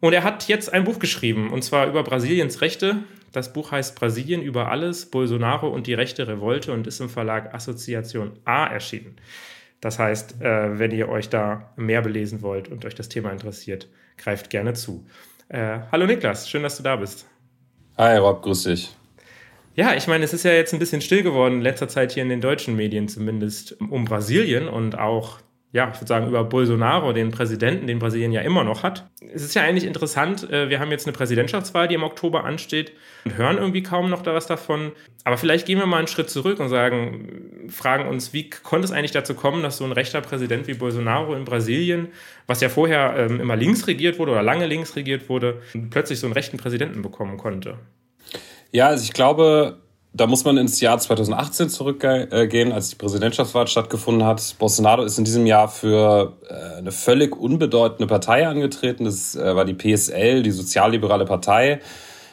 [0.00, 2.98] Und er hat jetzt ein Buch geschrieben, und zwar über Brasiliens Rechte.
[3.32, 7.54] Das Buch heißt Brasilien über alles, Bolsonaro und die rechte Revolte und ist im Verlag
[7.54, 9.16] Assoziation A erschienen.
[9.80, 13.88] Das heißt, äh, wenn ihr euch da mehr belesen wollt und euch das Thema interessiert,
[14.16, 15.04] greift gerne zu.
[15.48, 17.26] Äh, hallo Niklas, schön, dass du da bist.
[17.98, 18.94] Hi Rob, grüß dich.
[19.74, 22.22] Ja, ich meine, es ist ja jetzt ein bisschen still geworden in letzter Zeit hier
[22.22, 25.38] in den deutschen Medien zumindest um Brasilien und auch,
[25.72, 29.08] ja, ich würde sagen, über Bolsonaro, den Präsidenten, den Brasilien ja immer noch hat.
[29.32, 32.92] Es ist ja eigentlich interessant, äh, wir haben jetzt eine Präsidentschaftswahl, die im Oktober ansteht
[33.24, 34.92] und hören irgendwie kaum noch da was davon.
[35.24, 38.92] Aber vielleicht gehen wir mal einen Schritt zurück und sagen, fragen uns, wie konnte es
[38.92, 42.08] eigentlich dazu kommen, dass so ein rechter Präsident wie Bolsonaro in Brasilien,
[42.46, 46.26] was ja vorher ähm, immer links regiert wurde oder lange links regiert wurde, plötzlich so
[46.26, 47.78] einen rechten Präsidenten bekommen konnte?
[48.72, 49.76] Ja, also ich glaube,
[50.14, 54.56] da muss man ins Jahr 2018 zurückgehen, als die Präsidentschaftswahl stattgefunden hat.
[54.58, 59.04] Bolsonaro ist in diesem Jahr für äh, eine völlig unbedeutende Partei angetreten.
[59.04, 61.80] Das äh, war die PSL, die sozialliberale Partei.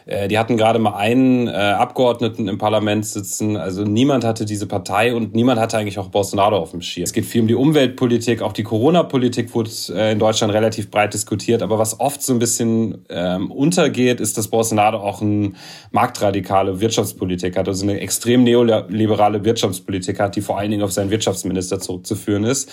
[0.09, 3.55] Äh, die hatten gerade mal einen äh, Abgeordneten im Parlament sitzen.
[3.55, 7.03] Also niemand hatte diese Partei und niemand hatte eigentlich auch Bolsonaro auf dem Schirm.
[7.03, 11.13] Es geht viel um die Umweltpolitik, auch die Corona-Politik wurde äh, in Deutschland relativ breit
[11.13, 11.61] diskutiert.
[11.61, 15.55] Aber was oft so ein bisschen ähm, untergeht, ist, dass Bolsonaro auch ein
[15.91, 21.11] marktradikale Wirtschaftspolitik hat, also eine extrem neoliberale Wirtschaftspolitik hat, die vor allen Dingen auf seinen
[21.11, 22.71] Wirtschaftsminister zurückzuführen ist.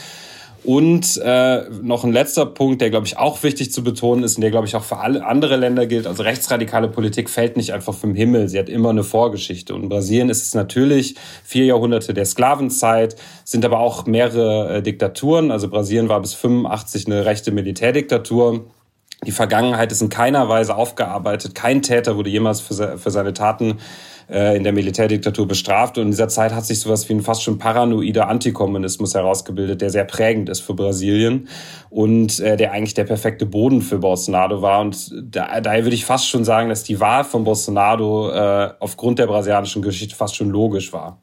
[0.66, 4.40] Und äh, noch ein letzter Punkt, der, glaube ich, auch wichtig zu betonen ist und
[4.40, 6.08] der, glaube ich, auch für alle andere Länder gilt.
[6.08, 8.48] Also rechtsradikale Politik fällt nicht einfach vom Himmel.
[8.48, 9.76] Sie hat immer eine Vorgeschichte.
[9.76, 14.82] Und in Brasilien ist es natürlich vier Jahrhunderte der Sklavenzeit, sind aber auch mehrere äh,
[14.82, 15.52] Diktaturen.
[15.52, 18.64] Also Brasilien war bis 85 eine rechte Militärdiktatur.
[19.24, 21.54] Die Vergangenheit ist in keiner Weise aufgearbeitet.
[21.54, 23.74] Kein Täter wurde jemals für, für seine Taten äh,
[24.28, 25.98] in der Militärdiktatur bestraft.
[25.98, 29.90] Und in dieser Zeit hat sich sowas wie ein fast schon paranoider Antikommunismus herausgebildet, der
[29.90, 31.48] sehr prägend ist für Brasilien
[31.90, 34.80] und äh, der eigentlich der perfekte Boden für Bolsonaro war.
[34.80, 39.18] Und da, daher würde ich fast schon sagen, dass die Wahl von Bolsonaro äh, aufgrund
[39.18, 41.20] der brasilianischen Geschichte fast schon logisch war.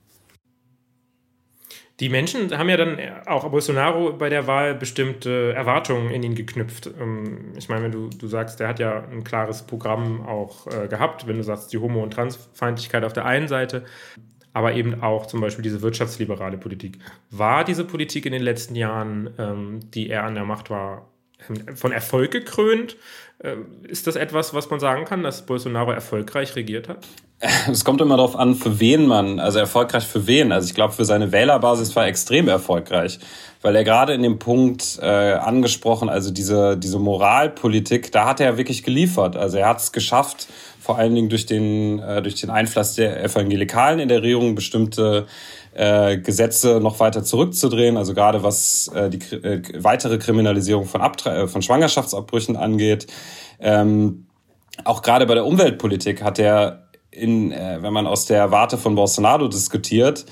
[1.99, 6.89] Die Menschen haben ja dann auch Bolsonaro bei der Wahl bestimmte Erwartungen in ihn geknüpft.
[6.99, 10.87] Ähm, ich meine, wenn du, du sagst, der hat ja ein klares Programm auch äh,
[10.87, 13.85] gehabt, wenn du sagst, die Homo- und Transfeindlichkeit auf der einen Seite,
[14.53, 16.97] aber eben auch zum Beispiel diese wirtschaftsliberale Politik.
[17.29, 21.09] War diese Politik in den letzten Jahren, ähm, die er an der Macht war,
[21.75, 22.97] von Erfolg gekrönt?
[23.43, 27.05] Äh, ist das etwas, was man sagen kann, dass Bolsonaro erfolgreich regiert hat?
[27.69, 30.53] Es kommt immer darauf an, für wen man, also erfolgreich für wen.
[30.53, 33.19] Also ich glaube, für seine Wählerbasis war er extrem erfolgreich,
[33.61, 38.57] weil er gerade in dem Punkt äh, angesprochen, also diese, diese Moralpolitik, da hat er
[38.57, 39.35] wirklich geliefert.
[39.35, 40.47] Also er hat es geschafft,
[40.79, 45.27] vor allen Dingen durch den, äh, durch den Einfluss der Evangelikalen in der Regierung bestimmte
[45.75, 51.43] äh, Gesetze noch weiter zurückzudrehen, also gerade was äh, die äh, weitere Kriminalisierung von, Abtre
[51.43, 53.07] äh, von Schwangerschaftsabbrüchen angeht.
[53.59, 54.27] Ähm,
[54.83, 58.95] auch gerade bei der Umweltpolitik hat er, in, äh, wenn man aus der Warte von
[58.95, 60.25] Bolsonaro diskutiert,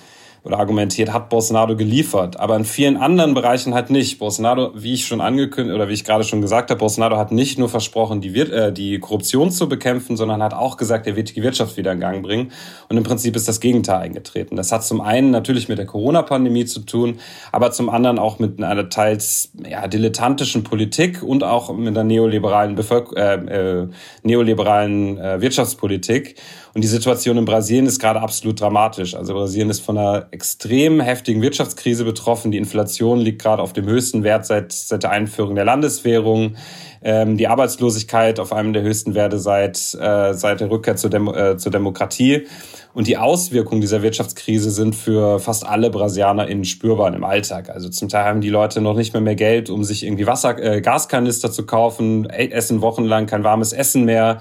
[0.43, 4.17] oder argumentiert, hat Bolsonaro geliefert, aber in vielen anderen Bereichen halt nicht.
[4.17, 7.59] Bolsonaro, wie ich schon angekündigt oder wie ich gerade schon gesagt habe, Bolsonaro hat nicht
[7.59, 11.43] nur versprochen, die, äh, die Korruption zu bekämpfen, sondern hat auch gesagt, er wird die
[11.43, 12.51] Wirtschaft wieder in Gang bringen.
[12.89, 14.55] Und im Prinzip ist das Gegenteil eingetreten.
[14.55, 17.19] Das hat zum einen natürlich mit der Corona-Pandemie zu tun,
[17.51, 22.73] aber zum anderen auch mit einer teils ja, dilettantischen Politik und auch mit einer neoliberalen,
[22.73, 23.87] Bevölker äh, äh,
[24.23, 26.35] neoliberalen äh, Wirtschaftspolitik.
[26.73, 29.13] Und die Situation in Brasilien ist gerade absolut dramatisch.
[29.13, 32.51] Also Brasilien ist von einer extrem heftigen Wirtschaftskrise betroffen.
[32.51, 36.55] Die Inflation liegt gerade auf dem höchsten Wert seit, seit der Einführung der Landeswährung.
[37.03, 41.33] Ähm, die Arbeitslosigkeit auf einem der höchsten Werte seit, äh, seit der Rückkehr zur, Demo
[41.33, 42.47] äh, zur Demokratie.
[42.93, 47.69] Und die Auswirkungen dieser Wirtschaftskrise sind für fast alle BrasilianerInnen spürbar im Alltag.
[47.69, 50.57] Also zum Teil haben die Leute noch nicht mehr mehr Geld, um sich irgendwie Wasser,
[50.61, 54.39] äh, Gaskanister zu kaufen, essen wochenlang kein warmes Essen mehr.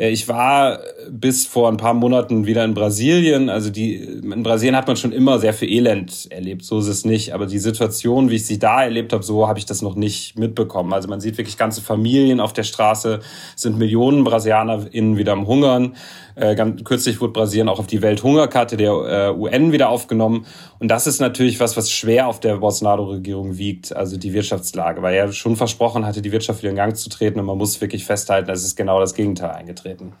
[0.00, 3.50] Äh, ich war bis vor ein paar Monaten wieder in Brasilien.
[3.50, 6.64] Also die, in Brasilien hat man schon immer sehr viel Elend erlebt.
[6.64, 7.34] So ist es nicht.
[7.34, 10.38] Aber die Situation, wie ich sie da erlebt habe, so habe ich das noch nicht
[10.38, 10.92] mitbekommen.
[10.92, 13.20] Also man sieht wirklich ganze Familien auf der Straße,
[13.56, 15.94] sind Millionen BrasilianerInnen wieder am Hungern.
[16.34, 20.46] Äh, ganz, kürzlich wurde Brasilien auch auf die Welthungerkarte der äh, UN wieder aufgenommen.
[20.78, 25.14] Und das ist natürlich was, was schwer auf der Bolsonaro-Regierung wiegt, also die Wirtschaftslage, weil
[25.14, 27.40] er schon versprochen hatte, die Wirtschaft wieder in Gang zu treten.
[27.40, 30.12] Und man muss wirklich festhalten, es ist genau das Gegenteil eingetreten.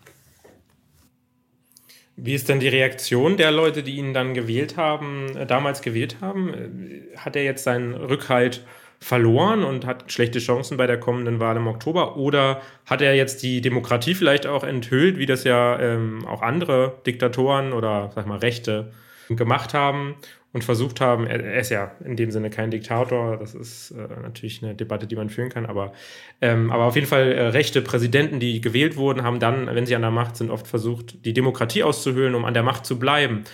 [2.22, 6.16] Wie ist denn die Reaktion der Leute, die ihn dann gewählt haben, äh, damals gewählt
[6.20, 6.52] haben?
[6.52, 8.62] Äh, hat er jetzt seinen Rückhalt
[9.00, 12.16] verloren und hat schlechte Chancen bei der kommenden Wahl im Oktober?
[12.16, 16.98] Oder hat er jetzt die Demokratie vielleicht auch enthüllt, wie das ja ähm, auch andere
[17.06, 18.92] Diktatoren oder sag mal Rechte
[19.28, 20.16] gemacht haben
[20.52, 24.20] und versucht haben, er, er, ist ja in dem Sinne kein Diktator, das ist äh,
[24.20, 25.92] natürlich eine Debatte, die man führen kann, aber,
[26.40, 29.94] ähm, aber auf jeden Fall äh, rechte Präsidenten, die gewählt wurden, haben dann, wenn sie
[29.94, 33.44] an der Macht sind, oft versucht, die Demokratie auszuhöhlen, um an der Macht zu bleiben.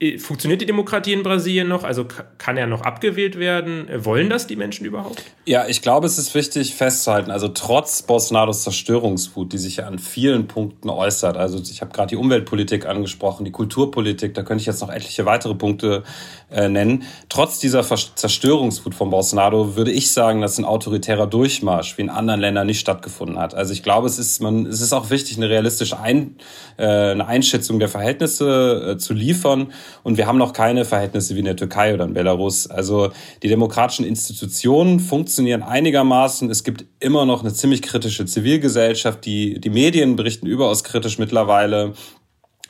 [0.00, 1.82] Äh, funktioniert die Demokratie in Brasilien noch?
[1.82, 2.06] Also
[2.38, 3.88] kann er noch abgewählt werden?
[3.88, 5.24] Äh, wollen das die Menschen überhaupt?
[5.44, 9.98] Ja, ich glaube, es ist wichtig festzuhalten, also trotz Bolsonaros Zerstörungswut, die sich ja an
[9.98, 14.66] vielen Punkten äußert, also ich habe gerade die Umweltpolitik angesprochen, die Kulturpolitik, da könnte ich
[14.66, 16.04] jetzt noch etliche weitere Punkte
[16.50, 17.04] äh, nennen.
[17.28, 22.40] Trotz dieser Zerstörungswut von Bolsonaro würde ich sagen, dass ein autoritärer Durchmarsch wie in anderen
[22.40, 23.54] Ländern nicht stattgefunden hat.
[23.54, 26.36] Also ich glaube, es ist, man, es ist auch wichtig, eine realistische Ein,
[26.76, 31.40] äh, eine Einschätzung der Verhältnisse äh, zu liefern und wir haben noch keine Verhältnisse wie
[31.40, 32.66] in der Türkei oder in Belarus.
[32.68, 33.10] Also
[33.42, 36.50] die demokratischen Institutionen funktionieren einigermaßen.
[36.50, 39.24] Es gibt immer noch eine ziemlich kritische Zivilgesellschaft.
[39.24, 41.94] Die, die Medien berichten überaus kritisch mittlerweile.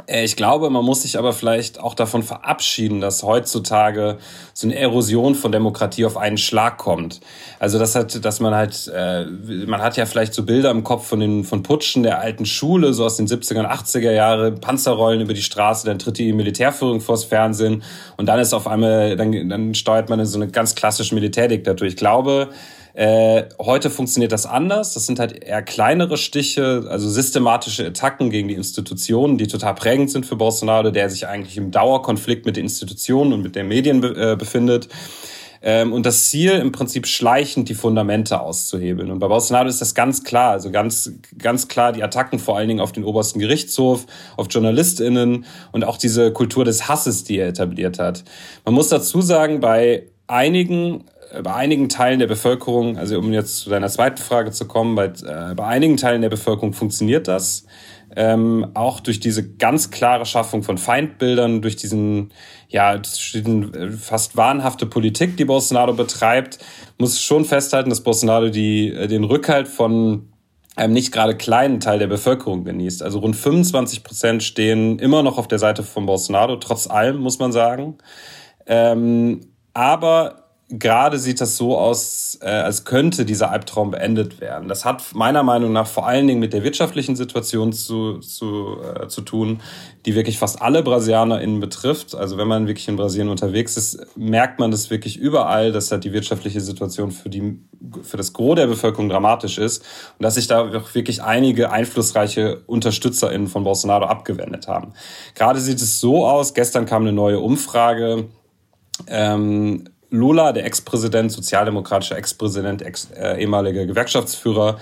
[0.07, 4.19] Äh, ich glaube, man muss sich aber vielleicht auch davon verabschieden, dass heutzutage
[4.55, 7.21] so eine Erosion von Demokratie auf einen Schlag kommt.
[7.59, 11.07] Also das hat, dass man halt, äh, man hat ja vielleicht so Bilder im Kopf
[11.07, 15.21] von den von Putschen der alten Schule, so aus den 70er und 80er Jahre, Panzerrollen
[15.21, 17.83] über die Straße, dann tritt die Militärführung vors Fernsehen
[18.17, 21.87] und dann ist auf einmal, dann, dann steuert man in so eine ganz klassische Militärdiktatur.
[21.87, 22.49] Ich glaube,
[22.99, 24.93] äh, heute funktioniert das anders.
[24.93, 30.11] Das sind halt eher kleinere Stiche, also systematische Attacken gegen die Institutionen, die total prägend
[30.11, 34.01] sind für Bolsonaro, der sich eigentlich im Dauerkonflikt mit den Institutionen und mit den Medien
[34.01, 34.89] be äh, befindet.
[35.63, 39.13] Ähm, und das Ziel im Prinzip schleichend die Fundamente auszuhebeln.
[39.13, 42.67] Und bei Bolsonaro ist das ganz klar, also ganz, ganz klar die Attacken vor allen
[42.67, 44.07] Dingen auf den obersten Gerichtshof,
[44.37, 48.25] auf JournalistInnen und auch diese Kultur des Hasses, die er etabliert hat.
[48.65, 51.05] Man muss dazu sagen, bei einigen
[51.43, 55.07] bei einigen Teilen der Bevölkerung, also um jetzt zu deiner zweiten Frage zu kommen, bei,
[55.07, 57.65] äh, bei einigen Teilen der Bevölkerung funktioniert das.
[58.17, 62.33] Ähm, auch durch diese ganz klare Schaffung von Feindbildern, durch diesen,
[62.69, 66.59] ja, diesen äh, fast wahnhafte Politik, die Bolsonaro betreibt,
[66.97, 70.33] muss schon festhalten, dass Bolsonaro die, äh, den Rückhalt von
[70.75, 73.03] einem nicht gerade kleinen Teil der Bevölkerung genießt.
[73.03, 77.39] Also rund 25 Prozent stehen immer noch auf der Seite von Bolsonaro, trotz allem, muss
[77.39, 77.99] man sagen.
[78.67, 79.41] Ähm,
[79.75, 84.69] aber gerade sieht das so aus, äh, als könnte dieser Albtraum beendet werden.
[84.69, 89.09] Das hat meiner Meinung nach vor allen Dingen mit der wirtschaftlichen Situation zu, zu, äh,
[89.09, 89.63] zu tun,
[90.05, 92.15] die wirklich fast alle BrasilianerInnen betrifft.
[92.15, 96.05] Also wenn man wirklich in Brasilien unterwegs ist, merkt man das wirklich überall, dass halt
[96.05, 97.59] die wirtschaftliche Situation für, die,
[98.03, 99.83] für das Gros der Bevölkerung dramatisch ist
[100.19, 104.93] und dass sich da auch wirklich einige einflussreiche UnterstützerInnen von Bolsonaro abgewendet haben.
[105.35, 108.27] Gerade sieht es so aus, gestern kam eine neue Umfrage,
[109.07, 114.79] ähm, Lula, der Ex-Präsident, sozialdemokratischer Ex-Präsident, ex, äh, ehemaliger Gewerkschaftsführer,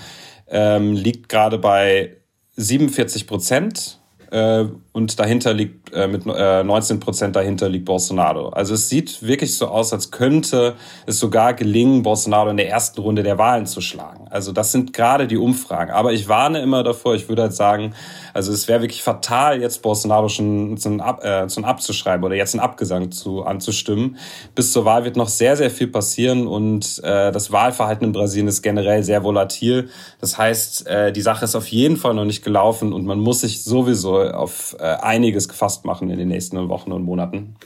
[0.48, 2.16] ähm, liegt gerade bei
[2.56, 3.98] 47 Prozent
[4.30, 4.64] äh,
[4.96, 8.48] und dahinter liegt äh, mit äh, 19 Prozent dahinter liegt Bolsonaro.
[8.48, 13.02] Also es sieht wirklich so aus, als könnte es sogar gelingen, Bolsonaro in der ersten
[13.02, 14.26] Runde der Wahlen zu schlagen.
[14.30, 15.90] Also das sind gerade die Umfragen.
[15.90, 17.14] Aber ich warne immer davor.
[17.14, 17.92] Ich würde halt sagen,
[18.32, 22.54] also es wäre wirklich fatal, jetzt Bolsonaro schon zu, Ab, äh, zu abzuschreiben oder jetzt
[22.54, 24.16] einen Abgesang zu anzustimmen.
[24.54, 28.48] Bis zur Wahl wird noch sehr sehr viel passieren und äh, das Wahlverhalten in Brasilien
[28.48, 29.90] ist generell sehr volatil.
[30.22, 33.42] Das heißt, äh, die Sache ist auf jeden Fall noch nicht gelaufen und man muss
[33.42, 37.56] sich sowieso auf äh, einiges gefasst machen in den nächsten Wochen und Monaten.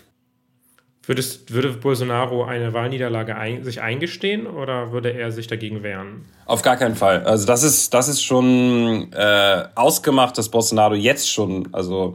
[1.02, 6.26] Würdest, würde Bolsonaro eine Wahlniederlage ein, sich eingestehen oder würde er sich dagegen wehren?
[6.46, 7.24] Auf gar keinen Fall.
[7.24, 12.14] Also das ist, das ist schon äh, ausgemacht, dass Bolsonaro jetzt schon, also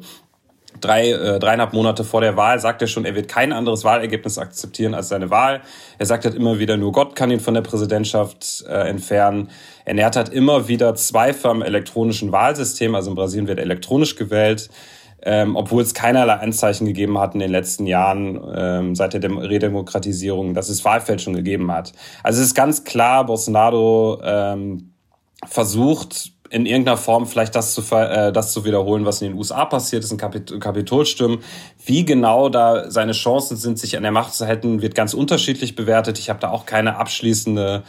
[0.82, 4.38] drei, äh, dreieinhalb Monate vor der Wahl sagt er schon, er wird kein anderes Wahlergebnis
[4.38, 5.62] akzeptieren als seine Wahl.
[5.98, 9.50] Er sagt halt immer wieder, nur Gott kann ihn von der Präsidentschaft äh, entfernen.
[9.86, 12.96] Er nährt halt immer wieder Zweifel am elektronischen Wahlsystem.
[12.96, 14.70] Also in Brasilien wird elektronisch gewählt.
[15.28, 19.40] Ähm, obwohl es keinerlei Anzeichen gegeben hat in den letzten Jahren ähm, seit der Dem
[19.40, 21.94] Redemokratisierung, dass es Wahlfälschung gegeben hat.
[22.22, 24.94] Also es ist ganz klar, Bolsonaro ähm,
[25.48, 29.66] versucht in irgendeiner Form vielleicht das zu, äh, das zu wiederholen, was in den USA
[29.66, 31.40] passiert ist, in Kapit Kapitolstimmen.
[31.86, 35.76] Wie genau da seine Chancen sind, sich an der Macht zu halten, wird ganz unterschiedlich
[35.76, 36.20] bewertet.
[36.20, 37.84] Ich habe da auch keine abschließende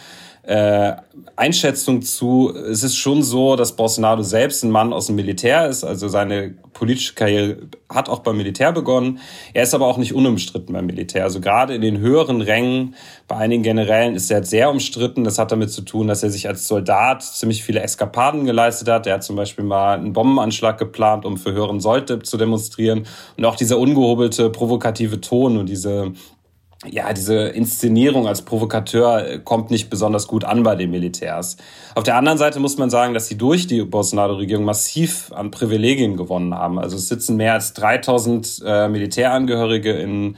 [0.46, 0.94] äh,
[1.34, 5.82] Einschätzung zu, es ist schon so, dass Bolsonaro selbst ein Mann aus dem Militär ist,
[5.82, 7.56] also seine politische Karriere
[7.88, 9.18] hat auch beim Militär begonnen.
[9.54, 11.24] Er ist aber auch nicht unumstritten beim Militär.
[11.24, 12.94] Also gerade in den höheren Rängen
[13.28, 15.24] bei einigen Generälen ist er sehr umstritten.
[15.24, 19.06] Das hat damit zu tun, dass er sich als Soldat ziemlich viele Eskapaden geleistet hat.
[19.06, 23.06] Er hat zum Beispiel mal einen Bombenanschlag geplant, um für höheren Sollte zu demonstrieren.
[23.36, 26.12] Und auch dieser ungehobelte, provokative Ton und diese
[26.90, 31.56] ja, diese Inszenierung als Provokateur äh, kommt nicht besonders gut an bei den Militärs.
[31.94, 36.16] Auf der anderen Seite muss man sagen, dass sie durch die Bolsonaro-Regierung massiv an Privilegien
[36.16, 36.78] gewonnen haben.
[36.78, 40.36] Also es sitzen mehr als 3000 äh, Militärangehörige in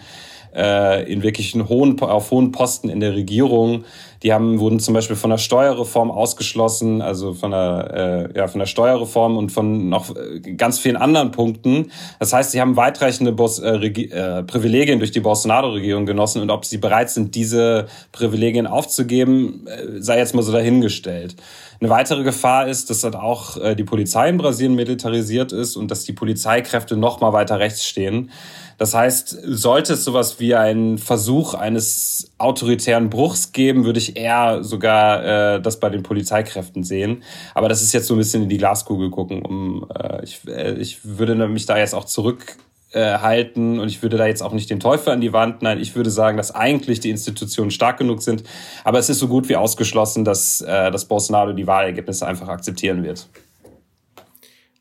[0.55, 3.85] äh, in wirklichen hohen, auf hohen Posten in der Regierung.
[4.23, 8.59] Die haben, wurden zum Beispiel von der Steuerreform ausgeschlossen, also von der, äh, ja, von
[8.59, 11.93] der Steuerreform und von noch äh, ganz vielen anderen Punkten.
[12.19, 16.65] Das heißt, sie haben weitreichende Bos äh, äh, Privilegien durch die Bolsonaro-Regierung genossen und ob
[16.65, 21.37] sie bereit sind, diese Privilegien aufzugeben, äh, sei jetzt mal so dahingestellt.
[21.81, 25.93] Eine weitere Gefahr ist, dass halt auch äh, die Polizei in Brasilien militarisiert ist und
[25.93, 28.31] dass die Polizeikräfte noch mal weiter rechts stehen.
[28.79, 34.63] Das heißt, sollte es sowas wie einen Versuch eines autoritären Bruchs geben, würde ich eher
[34.63, 37.25] sogar äh, das bei den Polizeikräften sehen.
[37.55, 39.43] Aber das ist jetzt so ein bisschen in die Glaskugel gucken.
[39.43, 42.57] Um, äh, ich, äh, ich würde mich da jetzt auch zurück
[42.93, 45.61] äh, halten und ich würde da jetzt auch nicht den Teufel an die Wand.
[45.61, 48.45] Nein, ich würde sagen, dass eigentlich die Institutionen stark genug sind.
[48.85, 53.03] Aber es ist so gut wie ausgeschlossen, dass, äh, dass Bolsonaro die Wahlergebnisse einfach akzeptieren
[53.03, 53.29] wird.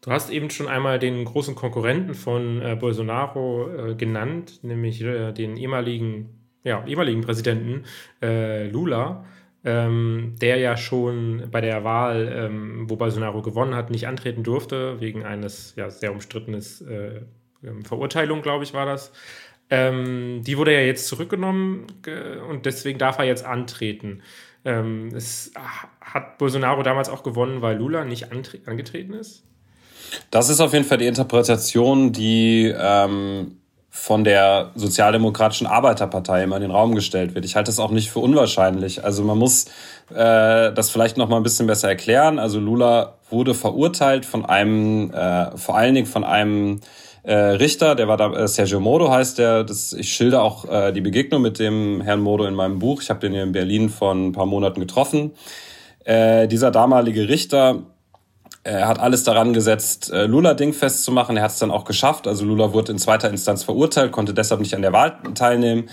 [0.07, 5.33] Du hast eben schon einmal den großen Konkurrenten von äh, Bolsonaro äh, genannt, nämlich äh,
[5.33, 6.29] den ehemaligen,
[6.63, 7.83] ja, ehemaligen Präsidenten
[8.21, 9.25] äh, Lula,
[9.65, 15.01] ähm, der ja schon bei der Wahl, ähm, wo Bolsonaro gewonnen hat, nicht antreten durfte,
[15.01, 17.23] wegen eines ja, sehr umstrittenes äh,
[17.61, 19.11] ähm, Verurteilung, glaube ich, war das.
[19.69, 21.85] Ähm, die wurde ja jetzt zurückgenommen
[22.49, 24.21] und deswegen darf er jetzt antreten.
[24.63, 25.51] Ähm, es
[25.99, 29.43] hat Bolsonaro damals auch gewonnen, weil Lula nicht angetreten ist?
[30.31, 33.57] Das ist auf jeden Fall die Interpretation, die ähm,
[33.89, 37.45] von der Sozialdemokratischen Arbeiterpartei immer in den Raum gestellt wird.
[37.45, 39.03] Ich halte das auch nicht für unwahrscheinlich.
[39.03, 39.65] Also man muss
[40.13, 42.39] äh, das vielleicht noch mal ein bisschen besser erklären.
[42.39, 46.79] Also Lula wurde verurteilt von einem, äh, vor allen Dingen von einem
[47.23, 49.65] äh, Richter, der war da, äh, Sergio Moro heißt der.
[49.65, 53.01] Das, ich schilder auch äh, die Begegnung mit dem Herrn Moro in meinem Buch.
[53.01, 55.31] Ich habe den hier in Berlin vor ein paar Monaten getroffen.
[56.05, 57.83] Äh, dieser damalige Richter
[58.67, 61.37] er hat alles daran gesetzt, äh, Lula Ding festzumachen.
[61.37, 62.27] Er hat es dann auch geschafft.
[62.27, 65.89] Also Lula wurde in zweiter Instanz verurteilt, konnte deshalb nicht an der Wahl teilnehmen.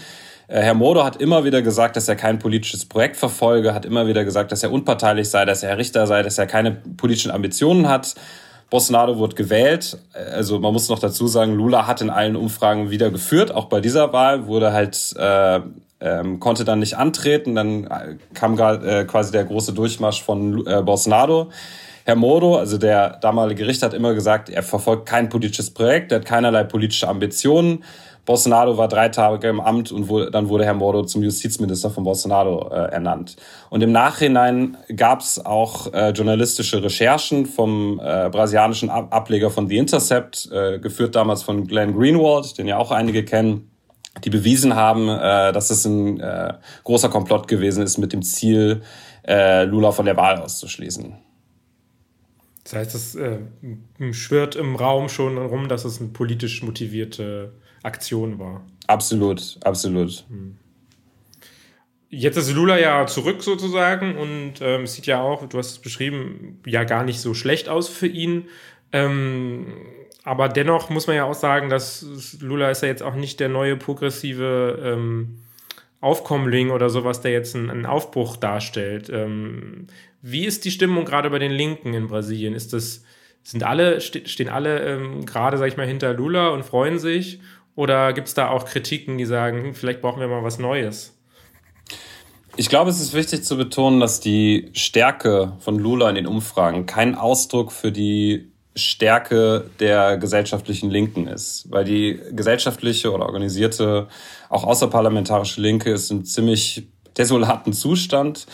[0.48, 4.06] Äh, Herr Modo hat immer wieder gesagt, dass er kein politisches Projekt verfolge, hat immer
[4.06, 7.88] wieder gesagt, dass er unparteilich sei, dass er Richter sei, dass er keine politischen Ambitionen
[7.88, 8.14] hat.
[8.70, 9.98] Bolsonaro wurde gewählt.
[10.32, 13.52] Also man muss noch dazu sagen, Lula hat in allen Umfragen wieder geführt.
[13.52, 15.60] Auch bei dieser Wahl wurde halt äh,
[16.00, 17.54] ähm, konnte dann nicht antreten.
[17.54, 21.50] Dann äh, kam äh, quasi der große Durchmarsch von äh, Bolsonaro.
[22.06, 26.18] Herr Moro, also der damalige Richter, hat immer gesagt, er verfolgt kein politisches Projekt, er
[26.18, 27.82] hat keinerlei politische Ambitionen.
[28.26, 32.04] Bolsonaro war drei Tage im Amt und wurde, dann wurde Herr Moro zum Justizminister von
[32.04, 33.36] Bolsonaro äh, ernannt.
[33.70, 39.66] Und im Nachhinein gab es auch äh, journalistische Recherchen vom äh, brasilianischen Ab Ableger von
[39.66, 43.70] The Intercept, äh, geführt damals von Glenn Greenwald, den ja auch einige kennen,
[44.22, 46.52] die bewiesen haben, äh, dass es ein äh,
[46.84, 48.82] großer Komplott gewesen ist mit dem Ziel,
[49.26, 51.14] Lula von der Wahl auszuschließen.
[52.64, 53.38] Das heißt, es äh,
[54.12, 57.52] schwirrt im Raum schon rum, dass es eine politisch motivierte
[57.82, 58.64] Aktion war.
[58.86, 60.24] Absolut, absolut.
[60.28, 60.56] Hm.
[62.08, 65.78] Jetzt ist Lula ja zurück sozusagen und ähm, es sieht ja auch, du hast es
[65.78, 68.44] beschrieben, ja gar nicht so schlecht aus für ihn.
[68.92, 69.66] Ähm,
[70.22, 73.48] aber dennoch muss man ja auch sagen, dass Lula ist ja jetzt auch nicht der
[73.48, 75.40] neue progressive ähm,
[76.00, 79.10] Aufkommling oder sowas, der jetzt einen, einen Aufbruch darstellt.
[79.12, 79.88] Ähm,
[80.26, 82.54] wie ist die Stimmung gerade bei den Linken in Brasilien?
[82.54, 83.02] Ist das,
[83.42, 87.40] sind alle, stehen alle ähm, gerade, sag ich mal, hinter Lula und freuen sich?
[87.74, 91.14] Oder gibt es da auch Kritiken, die sagen, hm, vielleicht brauchen wir mal was Neues?
[92.56, 96.86] Ich glaube, es ist wichtig zu betonen, dass die Stärke von Lula in den Umfragen
[96.86, 104.08] kein Ausdruck für die Stärke der gesellschaftlichen Linken ist, weil die gesellschaftliche oder organisierte,
[104.48, 108.46] auch außerparlamentarische Linke ist im ziemlich desolaten Zustand.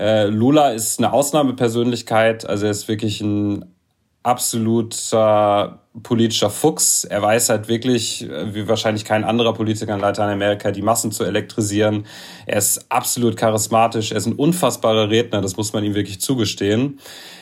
[0.00, 3.66] Äh, Lula ist eine Ausnahmepersönlichkeit, also er ist wirklich ein
[4.22, 7.04] absoluter politischer Fuchs.
[7.04, 11.24] Er weiß halt wirklich, äh, wie wahrscheinlich kein anderer Politiker in Lateinamerika, die Massen zu
[11.24, 12.06] elektrisieren.
[12.46, 16.98] Er ist absolut charismatisch, er ist ein unfassbarer Redner, das muss man ihm wirklich zugestehen.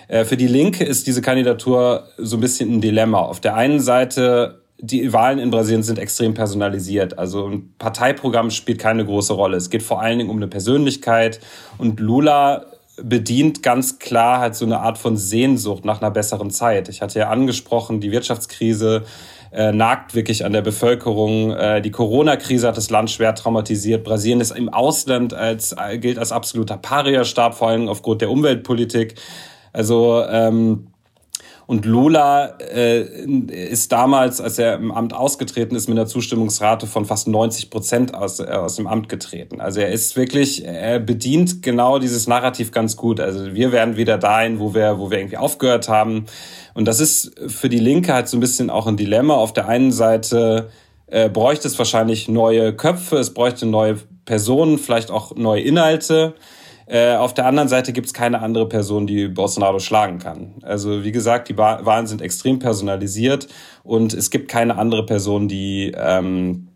[0.09, 3.21] Äh, für die Linke ist diese Kandidatur so ein bisschen ein Dilemma.
[3.21, 7.19] Auf der einen Seite die Wahlen in Brasilien sind extrem personalisiert.
[7.19, 9.57] Also ein Parteiprogramm spielt keine große Rolle.
[9.57, 11.41] Es geht vor allen Dingen um eine Persönlichkeit.
[11.79, 12.67] Und Lula
[13.03, 16.89] bedient ganz klar halt so eine Art von Sehnsucht nach einer besseren Zeit.
[16.89, 19.05] Ich hatte ja angesprochen, die Wirtschaftskrise
[19.53, 21.53] äh, nagt wirklich an der Bevölkerung.
[21.53, 24.05] Äh, die Corona-Krise hat das Land schwer traumatisiert.
[24.05, 29.15] Brasilien ist im Ausland als äh, gilt als absoluter Paria-Stab, vor allem aufgrund der Umweltpolitik.
[29.73, 30.89] Also ähm,
[31.69, 37.05] Und Lula äh, ist damals, als er im Amt ausgetreten ist, mit einer Zustimmungsrate von
[37.05, 39.61] fast 90 Prozent aus, äh, aus dem Amt getreten.
[39.61, 43.21] Also er ist wirklich, er bedient genau dieses Narrativ ganz gut.
[43.21, 46.25] Also wir werden wieder dahin, wo wir, wo wir irgendwie aufgehört haben.
[46.73, 49.35] Und das ist für die Linke halt so ein bisschen auch ein Dilemma.
[49.35, 50.71] Auf der einen Seite
[51.07, 56.33] äh, bräuchte es wahrscheinlich neue Köpfe, es bräuchte neue Personen, vielleicht auch neue Inhalte.
[56.89, 60.55] Äh, auf der anderen Seite gibt es keine andere Person, die Bolsonaro schlagen kann.
[60.63, 63.47] Also wie gesagt, die Wahlen sind extrem personalisiert
[63.85, 66.69] und es gibt keine andere Person, die, ähm,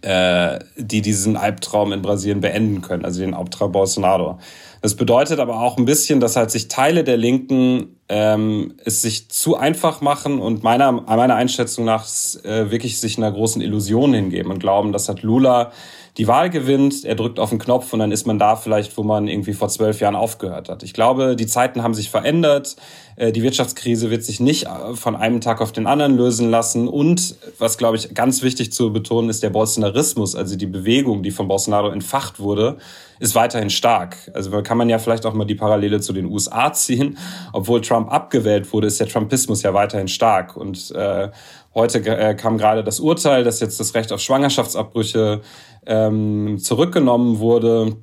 [0.00, 4.38] äh, die diesen Albtraum in Brasilien beenden können, also den Albtraum Bolsonaro.
[4.82, 9.28] Das bedeutet aber auch ein bisschen, dass halt sich Teile der Linken ähm, es sich
[9.28, 12.06] zu einfach machen und meiner, meiner Einschätzung nach
[12.44, 15.70] äh, wirklich sich einer großen Illusion hingeben und glauben, dass hat Lula
[16.16, 19.02] die Wahl gewinnt, er drückt auf den Knopf und dann ist man da vielleicht, wo
[19.02, 20.82] man irgendwie vor zwölf Jahren aufgehört hat.
[20.82, 22.76] Ich glaube, die Zeiten haben sich verändert.
[23.16, 26.88] Äh, die Wirtschaftskrise wird sich nicht äh, von einem Tag auf den anderen lösen lassen.
[26.88, 31.30] Und was, glaube ich, ganz wichtig zu betonen ist, der Bolsonarismus, also die Bewegung, die
[31.30, 32.78] von Bolsonaro entfacht wurde,
[33.20, 34.16] ist weiterhin stark.
[34.34, 37.18] Also kann man ja vielleicht auch mal die Parallele zu den USA ziehen.
[37.52, 40.56] Obwohl Trump abgewählt wurde, ist der Trumpismus ja weiterhin stark.
[40.56, 41.28] Und äh,
[41.74, 45.42] heute äh, kam gerade das Urteil, dass jetzt das Recht auf Schwangerschaftsabbrüche
[45.86, 47.96] ähm, zurückgenommen wurde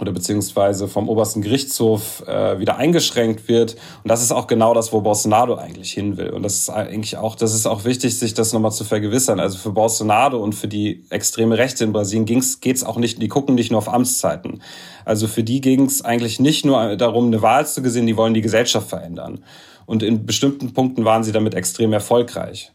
[0.00, 3.72] oder beziehungsweise vom obersten Gerichtshof äh, wieder eingeschränkt wird.
[4.02, 6.30] Und das ist auch genau das, wo Bolsonaro eigentlich hin will.
[6.30, 9.40] Und das ist eigentlich auch, das ist auch wichtig, sich das nochmal zu vergewissern.
[9.40, 13.28] Also für Bolsonaro und für die extreme Rechte in Brasilien ging's, geht's auch nicht, die
[13.28, 14.62] gucken nicht nur auf Amtszeiten.
[15.04, 18.42] Also für die ging's eigentlich nicht nur darum, eine Wahl zu gewinnen, die wollen die
[18.42, 19.44] Gesellschaft verändern.
[19.84, 22.72] Und in bestimmten Punkten waren sie damit extrem erfolgreich.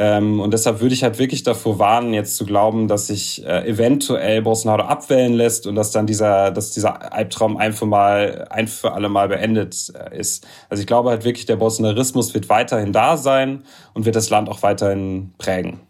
[0.00, 3.68] Ähm, und deshalb würde ich halt wirklich davor warnen, jetzt zu glauben, dass sich äh,
[3.68, 8.68] eventuell Bolsonaro abwählen lässt und dass dann dieser, dass dieser Albtraum ein für, mal, ein
[8.68, 10.46] für alle Mal beendet äh, ist.
[10.68, 14.48] Also ich glaube halt wirklich, der Bolsonarismus wird weiterhin da sein und wird das Land
[14.48, 15.80] auch weiterhin prägen.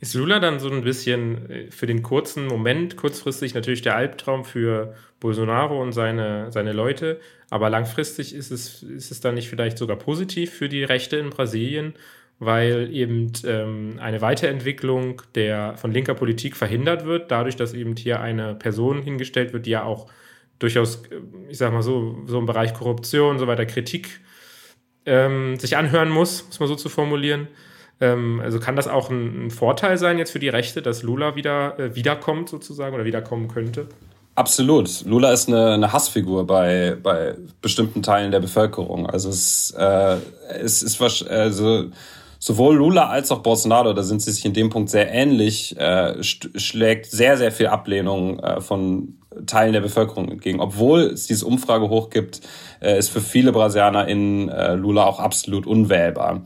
[0.00, 4.46] Ist Lula dann so ein bisschen äh, für den kurzen Moment, kurzfristig natürlich der Albtraum
[4.46, 7.20] für Bolsonaro und seine, seine Leute,
[7.50, 11.28] aber langfristig ist es, ist es dann nicht vielleicht sogar positiv für die Rechte in
[11.28, 11.92] Brasilien
[12.38, 18.20] weil eben ähm, eine Weiterentwicklung der von linker Politik verhindert wird, dadurch, dass eben hier
[18.20, 20.06] eine Person hingestellt wird, die ja auch
[20.58, 24.20] durchaus, äh, ich sag mal so, so im Bereich Korruption und so weiter Kritik
[25.06, 27.48] ähm, sich anhören muss, muss man so zu formulieren.
[28.00, 31.36] Ähm, also kann das auch ein, ein, Vorteil sein jetzt für die Rechte, dass Lula
[31.36, 33.86] wieder äh, wiederkommt sozusagen oder wiederkommen könnte?
[34.34, 35.06] Absolut.
[35.06, 39.06] Lula ist eine, eine Hassfigur bei, bei bestimmten Teilen der Bevölkerung.
[39.06, 40.16] Also es, äh,
[40.60, 41.86] es ist also
[42.38, 46.22] sowohl Lula als auch Bolsonaro, da sind sie sich in dem Punkt sehr ähnlich, äh,
[46.22, 50.60] schlägt sehr, sehr viel Ablehnung äh, von Teilen der Bevölkerung entgegen.
[50.60, 52.40] Obwohl es diese Umfrage hoch gibt,
[52.80, 56.42] äh, ist für viele Brasilianer in äh, Lula auch absolut unwählbar.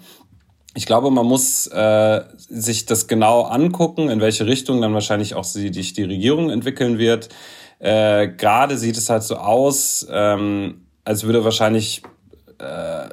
[0.75, 5.45] Ich glaube, man muss äh, sich das genau angucken, in welche Richtung dann wahrscheinlich auch
[5.45, 7.29] sich die, die Regierung entwickeln wird.
[7.81, 12.03] Äh, Gerade sieht es halt so aus, ähm, als würde wahrscheinlich
[12.59, 13.09] äh,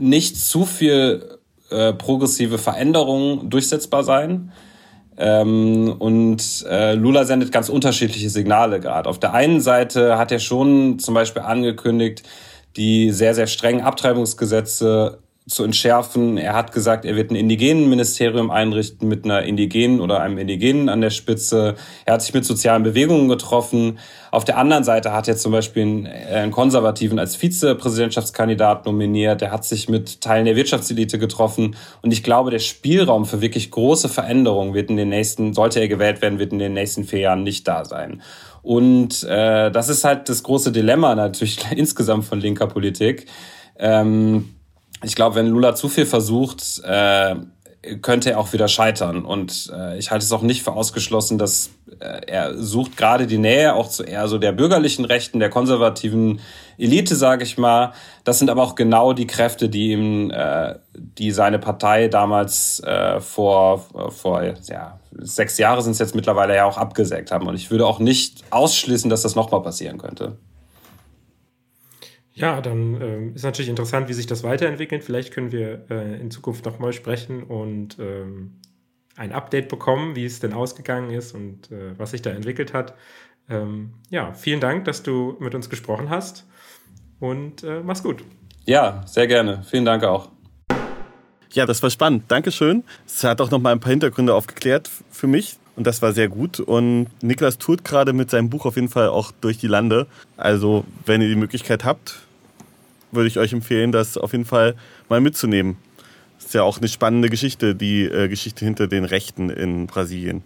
[0.00, 1.39] nicht zu viel
[1.70, 4.52] äh, progressive Veränderungen durchsetzbar sein.
[5.16, 9.08] Ähm, und äh, Lula sendet ganz unterschiedliche Signale gerade.
[9.08, 12.22] Auf der einen Seite hat er schon zum Beispiel angekündigt,
[12.76, 15.18] die sehr, sehr strengen Abtreibungsgesetze
[15.48, 16.38] zu entschärfen.
[16.38, 20.88] Er hat gesagt, er wird ein indigenen Ministerium einrichten mit einer Indigenen oder einem Indigenen
[20.88, 21.74] an der Spitze.
[22.04, 23.98] Er hat sich mit sozialen Bewegungen getroffen.
[24.30, 29.42] Auf der anderen Seite hat er zum Beispiel einen, äh, einen Konservativen als Vizepräsidentschaftskandidat nominiert.
[29.42, 31.74] Er hat sich mit Teilen der Wirtschaftselite getroffen.
[32.02, 35.88] Und ich glaube, der Spielraum für wirklich große Veränderungen wird in den nächsten, sollte er
[35.88, 38.22] gewählt werden, wird in den nächsten vier Jahren nicht da sein.
[38.62, 43.26] Und äh, das ist halt das große Dilemma natürlich insgesamt von linker Politik.
[43.78, 44.54] Ähm,
[45.02, 47.36] ich glaube, wenn Lula zu viel versucht, äh,
[48.02, 49.24] könnte er auch wieder scheitern.
[49.24, 53.38] Und äh, ich halte es auch nicht für ausgeschlossen, dass äh, er sucht gerade die
[53.38, 56.40] Nähe auch zu eher so der bürgerlichen Rechten, der konservativen
[56.76, 57.92] Elite, sage ich mal.
[58.24, 63.20] Das sind aber auch genau die Kräfte, die ihm, äh, die seine Partei damals äh,
[63.20, 67.46] vor vor ja sechs Jahre sind es jetzt mittlerweile ja auch abgesägt haben.
[67.46, 70.36] Und ich würde auch nicht ausschließen, dass das nochmal passieren könnte.
[72.32, 75.02] Ja, dann äh, ist natürlich interessant, wie sich das weiterentwickelt.
[75.04, 78.60] Vielleicht können wir äh, in Zukunft nochmal sprechen und ähm,
[79.16, 82.94] ein Update bekommen, wie es denn ausgegangen ist und äh, was sich da entwickelt hat.
[83.48, 86.46] Ähm, ja, vielen Dank, dass du mit uns gesprochen hast
[87.18, 88.24] und äh, mach's gut.
[88.64, 89.62] Ja, sehr gerne.
[89.68, 90.30] Vielen Dank auch.
[91.52, 92.24] Ja, das war spannend.
[92.28, 92.84] Dankeschön.
[93.06, 95.58] Es hat auch noch mal ein paar Hintergründe aufgeklärt für mich.
[95.80, 96.60] Und das war sehr gut.
[96.60, 100.06] Und Niklas tut gerade mit seinem Buch auf jeden Fall auch durch die Lande.
[100.36, 102.20] Also, wenn ihr die Möglichkeit habt,
[103.12, 104.74] würde ich euch empfehlen, das auf jeden Fall
[105.08, 105.78] mal mitzunehmen.
[106.36, 110.42] Das ist ja auch eine spannende Geschichte, die äh, Geschichte hinter den Rechten in Brasilien.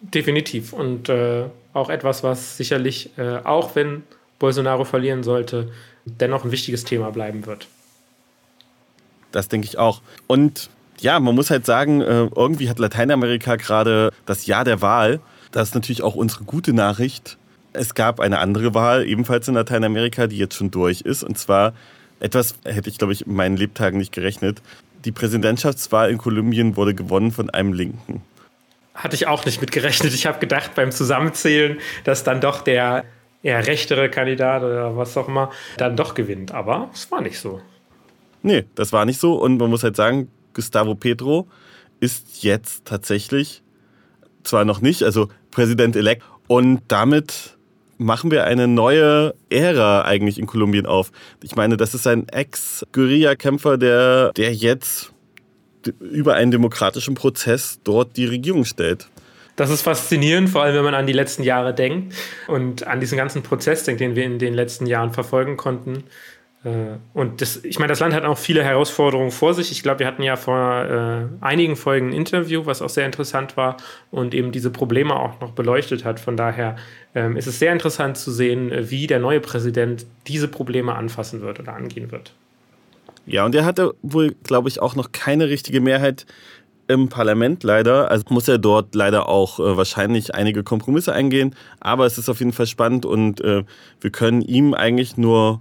[0.00, 0.72] Definitiv.
[0.72, 4.02] Und äh, auch etwas, was sicherlich, äh, auch wenn
[4.40, 5.70] Bolsonaro verlieren sollte,
[6.06, 7.68] dennoch ein wichtiges Thema bleiben wird.
[9.30, 10.02] Das denke ich auch.
[10.26, 15.20] Und ja, man muss halt sagen, äh, irgendwie hat Lateinamerika gerade das Jahr der Wahl.
[15.52, 17.38] Das ist natürlich auch unsere gute Nachricht.
[17.72, 21.22] Es gab eine andere Wahl, ebenfalls in Lateinamerika, die jetzt schon durch ist.
[21.22, 21.74] Und zwar
[22.20, 24.62] etwas, hätte ich, glaube ich, in meinen Lebtagen nicht gerechnet.
[25.04, 28.22] Die Präsidentschaftswahl in Kolumbien wurde gewonnen von einem Linken.
[28.94, 30.14] Hatte ich auch nicht mit gerechnet.
[30.14, 33.04] Ich habe gedacht beim Zusammenzählen, dass dann doch der
[33.42, 36.52] eher rechtere Kandidat oder was auch immer dann doch gewinnt.
[36.52, 37.60] Aber es war nicht so.
[38.42, 39.34] Nee, das war nicht so.
[39.34, 41.48] Und man muss halt sagen, Gustavo Petro
[42.00, 43.62] ist jetzt tatsächlich
[44.42, 46.22] zwar noch nicht, also Präsident-elect.
[46.48, 47.56] Und damit
[47.98, 51.12] machen wir eine neue Ära eigentlich in Kolumbien auf.
[51.42, 55.12] Ich meine, das ist ein Ex-Guerilla-Kämpfer, der, der jetzt
[56.00, 59.08] über einen demokratischen Prozess dort die Regierung stellt.
[59.56, 62.14] Das ist faszinierend, vor allem wenn man an die letzten Jahre denkt
[62.46, 66.04] und an diesen ganzen Prozess denkt, den wir in den letzten Jahren verfolgen konnten.
[66.66, 69.70] Äh, und das, ich meine, das Land hat auch viele Herausforderungen vor sich.
[69.70, 73.56] Ich glaube, wir hatten ja vor äh, einigen Folgen ein Interview, was auch sehr interessant
[73.56, 73.76] war
[74.10, 76.18] und eben diese Probleme auch noch beleuchtet hat.
[76.18, 76.76] Von daher
[77.14, 81.60] ähm, ist es sehr interessant zu sehen, wie der neue Präsident diese Probleme anfassen wird
[81.60, 82.32] oder angehen wird.
[83.26, 86.26] Ja, und er hatte wohl, glaube ich, auch noch keine richtige Mehrheit
[86.88, 88.10] im Parlament leider.
[88.10, 91.54] Also muss er dort leider auch äh, wahrscheinlich einige Kompromisse eingehen.
[91.80, 93.64] Aber es ist auf jeden Fall spannend und äh,
[94.00, 95.60] wir können ihm eigentlich nur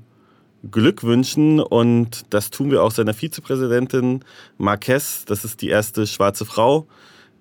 [0.72, 4.24] Glück wünschen und das tun wir auch seiner Vizepräsidentin
[4.58, 5.26] Marquez.
[5.26, 6.88] Das ist die erste schwarze Frau,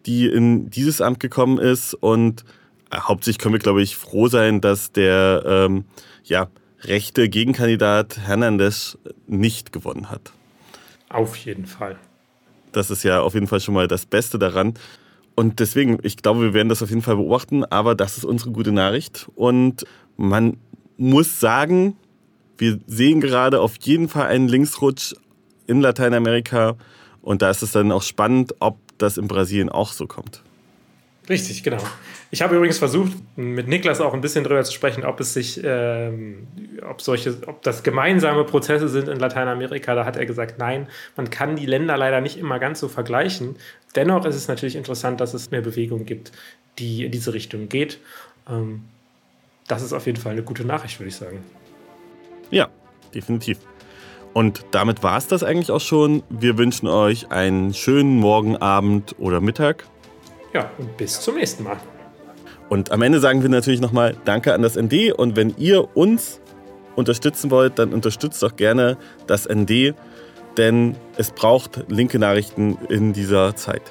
[0.06, 2.44] die in dieses Amt gekommen ist und
[2.90, 5.84] äh, hauptsächlich können wir, glaube ich, froh sein, dass der ähm,
[6.24, 6.48] ja,
[6.82, 10.32] rechte Gegenkandidat Hernandez nicht gewonnen hat.
[11.08, 11.96] Auf jeden Fall.
[12.72, 14.74] Das ist ja auf jeden Fall schon mal das Beste daran.
[15.36, 18.50] Und deswegen, ich glaube, wir werden das auf jeden Fall beobachten, aber das ist unsere
[18.50, 19.28] gute Nachricht.
[19.34, 19.84] Und
[20.16, 20.56] man
[20.96, 21.96] muss sagen,
[22.58, 25.14] wir sehen gerade auf jeden Fall einen Linksrutsch
[25.66, 26.76] in Lateinamerika
[27.22, 30.42] und da ist es dann auch spannend, ob das in Brasilien auch so kommt.
[31.28, 31.82] Richtig, genau.
[32.30, 35.58] Ich habe übrigens versucht, mit Niklas auch ein bisschen darüber zu sprechen, ob es sich,
[35.64, 36.46] ähm,
[36.86, 39.94] ob solche, ob das gemeinsame Prozesse sind in Lateinamerika.
[39.94, 43.56] Da hat er gesagt, nein, man kann die Länder leider nicht immer ganz so vergleichen.
[43.94, 46.32] Dennoch ist es natürlich interessant, dass es mehr Bewegung gibt,
[46.78, 48.00] die in diese Richtung geht.
[48.48, 48.82] Ähm,
[49.66, 51.38] das ist auf jeden Fall eine gute Nachricht, würde ich sagen.
[52.50, 52.68] Ja,
[53.14, 53.58] definitiv.
[54.32, 56.22] Und damit war es das eigentlich auch schon.
[56.28, 59.84] Wir wünschen euch einen schönen Morgen, Abend oder Mittag.
[60.52, 61.76] Ja, und bis zum nächsten Mal.
[62.68, 65.12] Und am Ende sagen wir natürlich nochmal Danke an das ND.
[65.12, 66.40] Und wenn ihr uns
[66.96, 69.94] unterstützen wollt, dann unterstützt doch gerne das ND,
[70.56, 73.82] denn es braucht linke Nachrichten in dieser Zeit.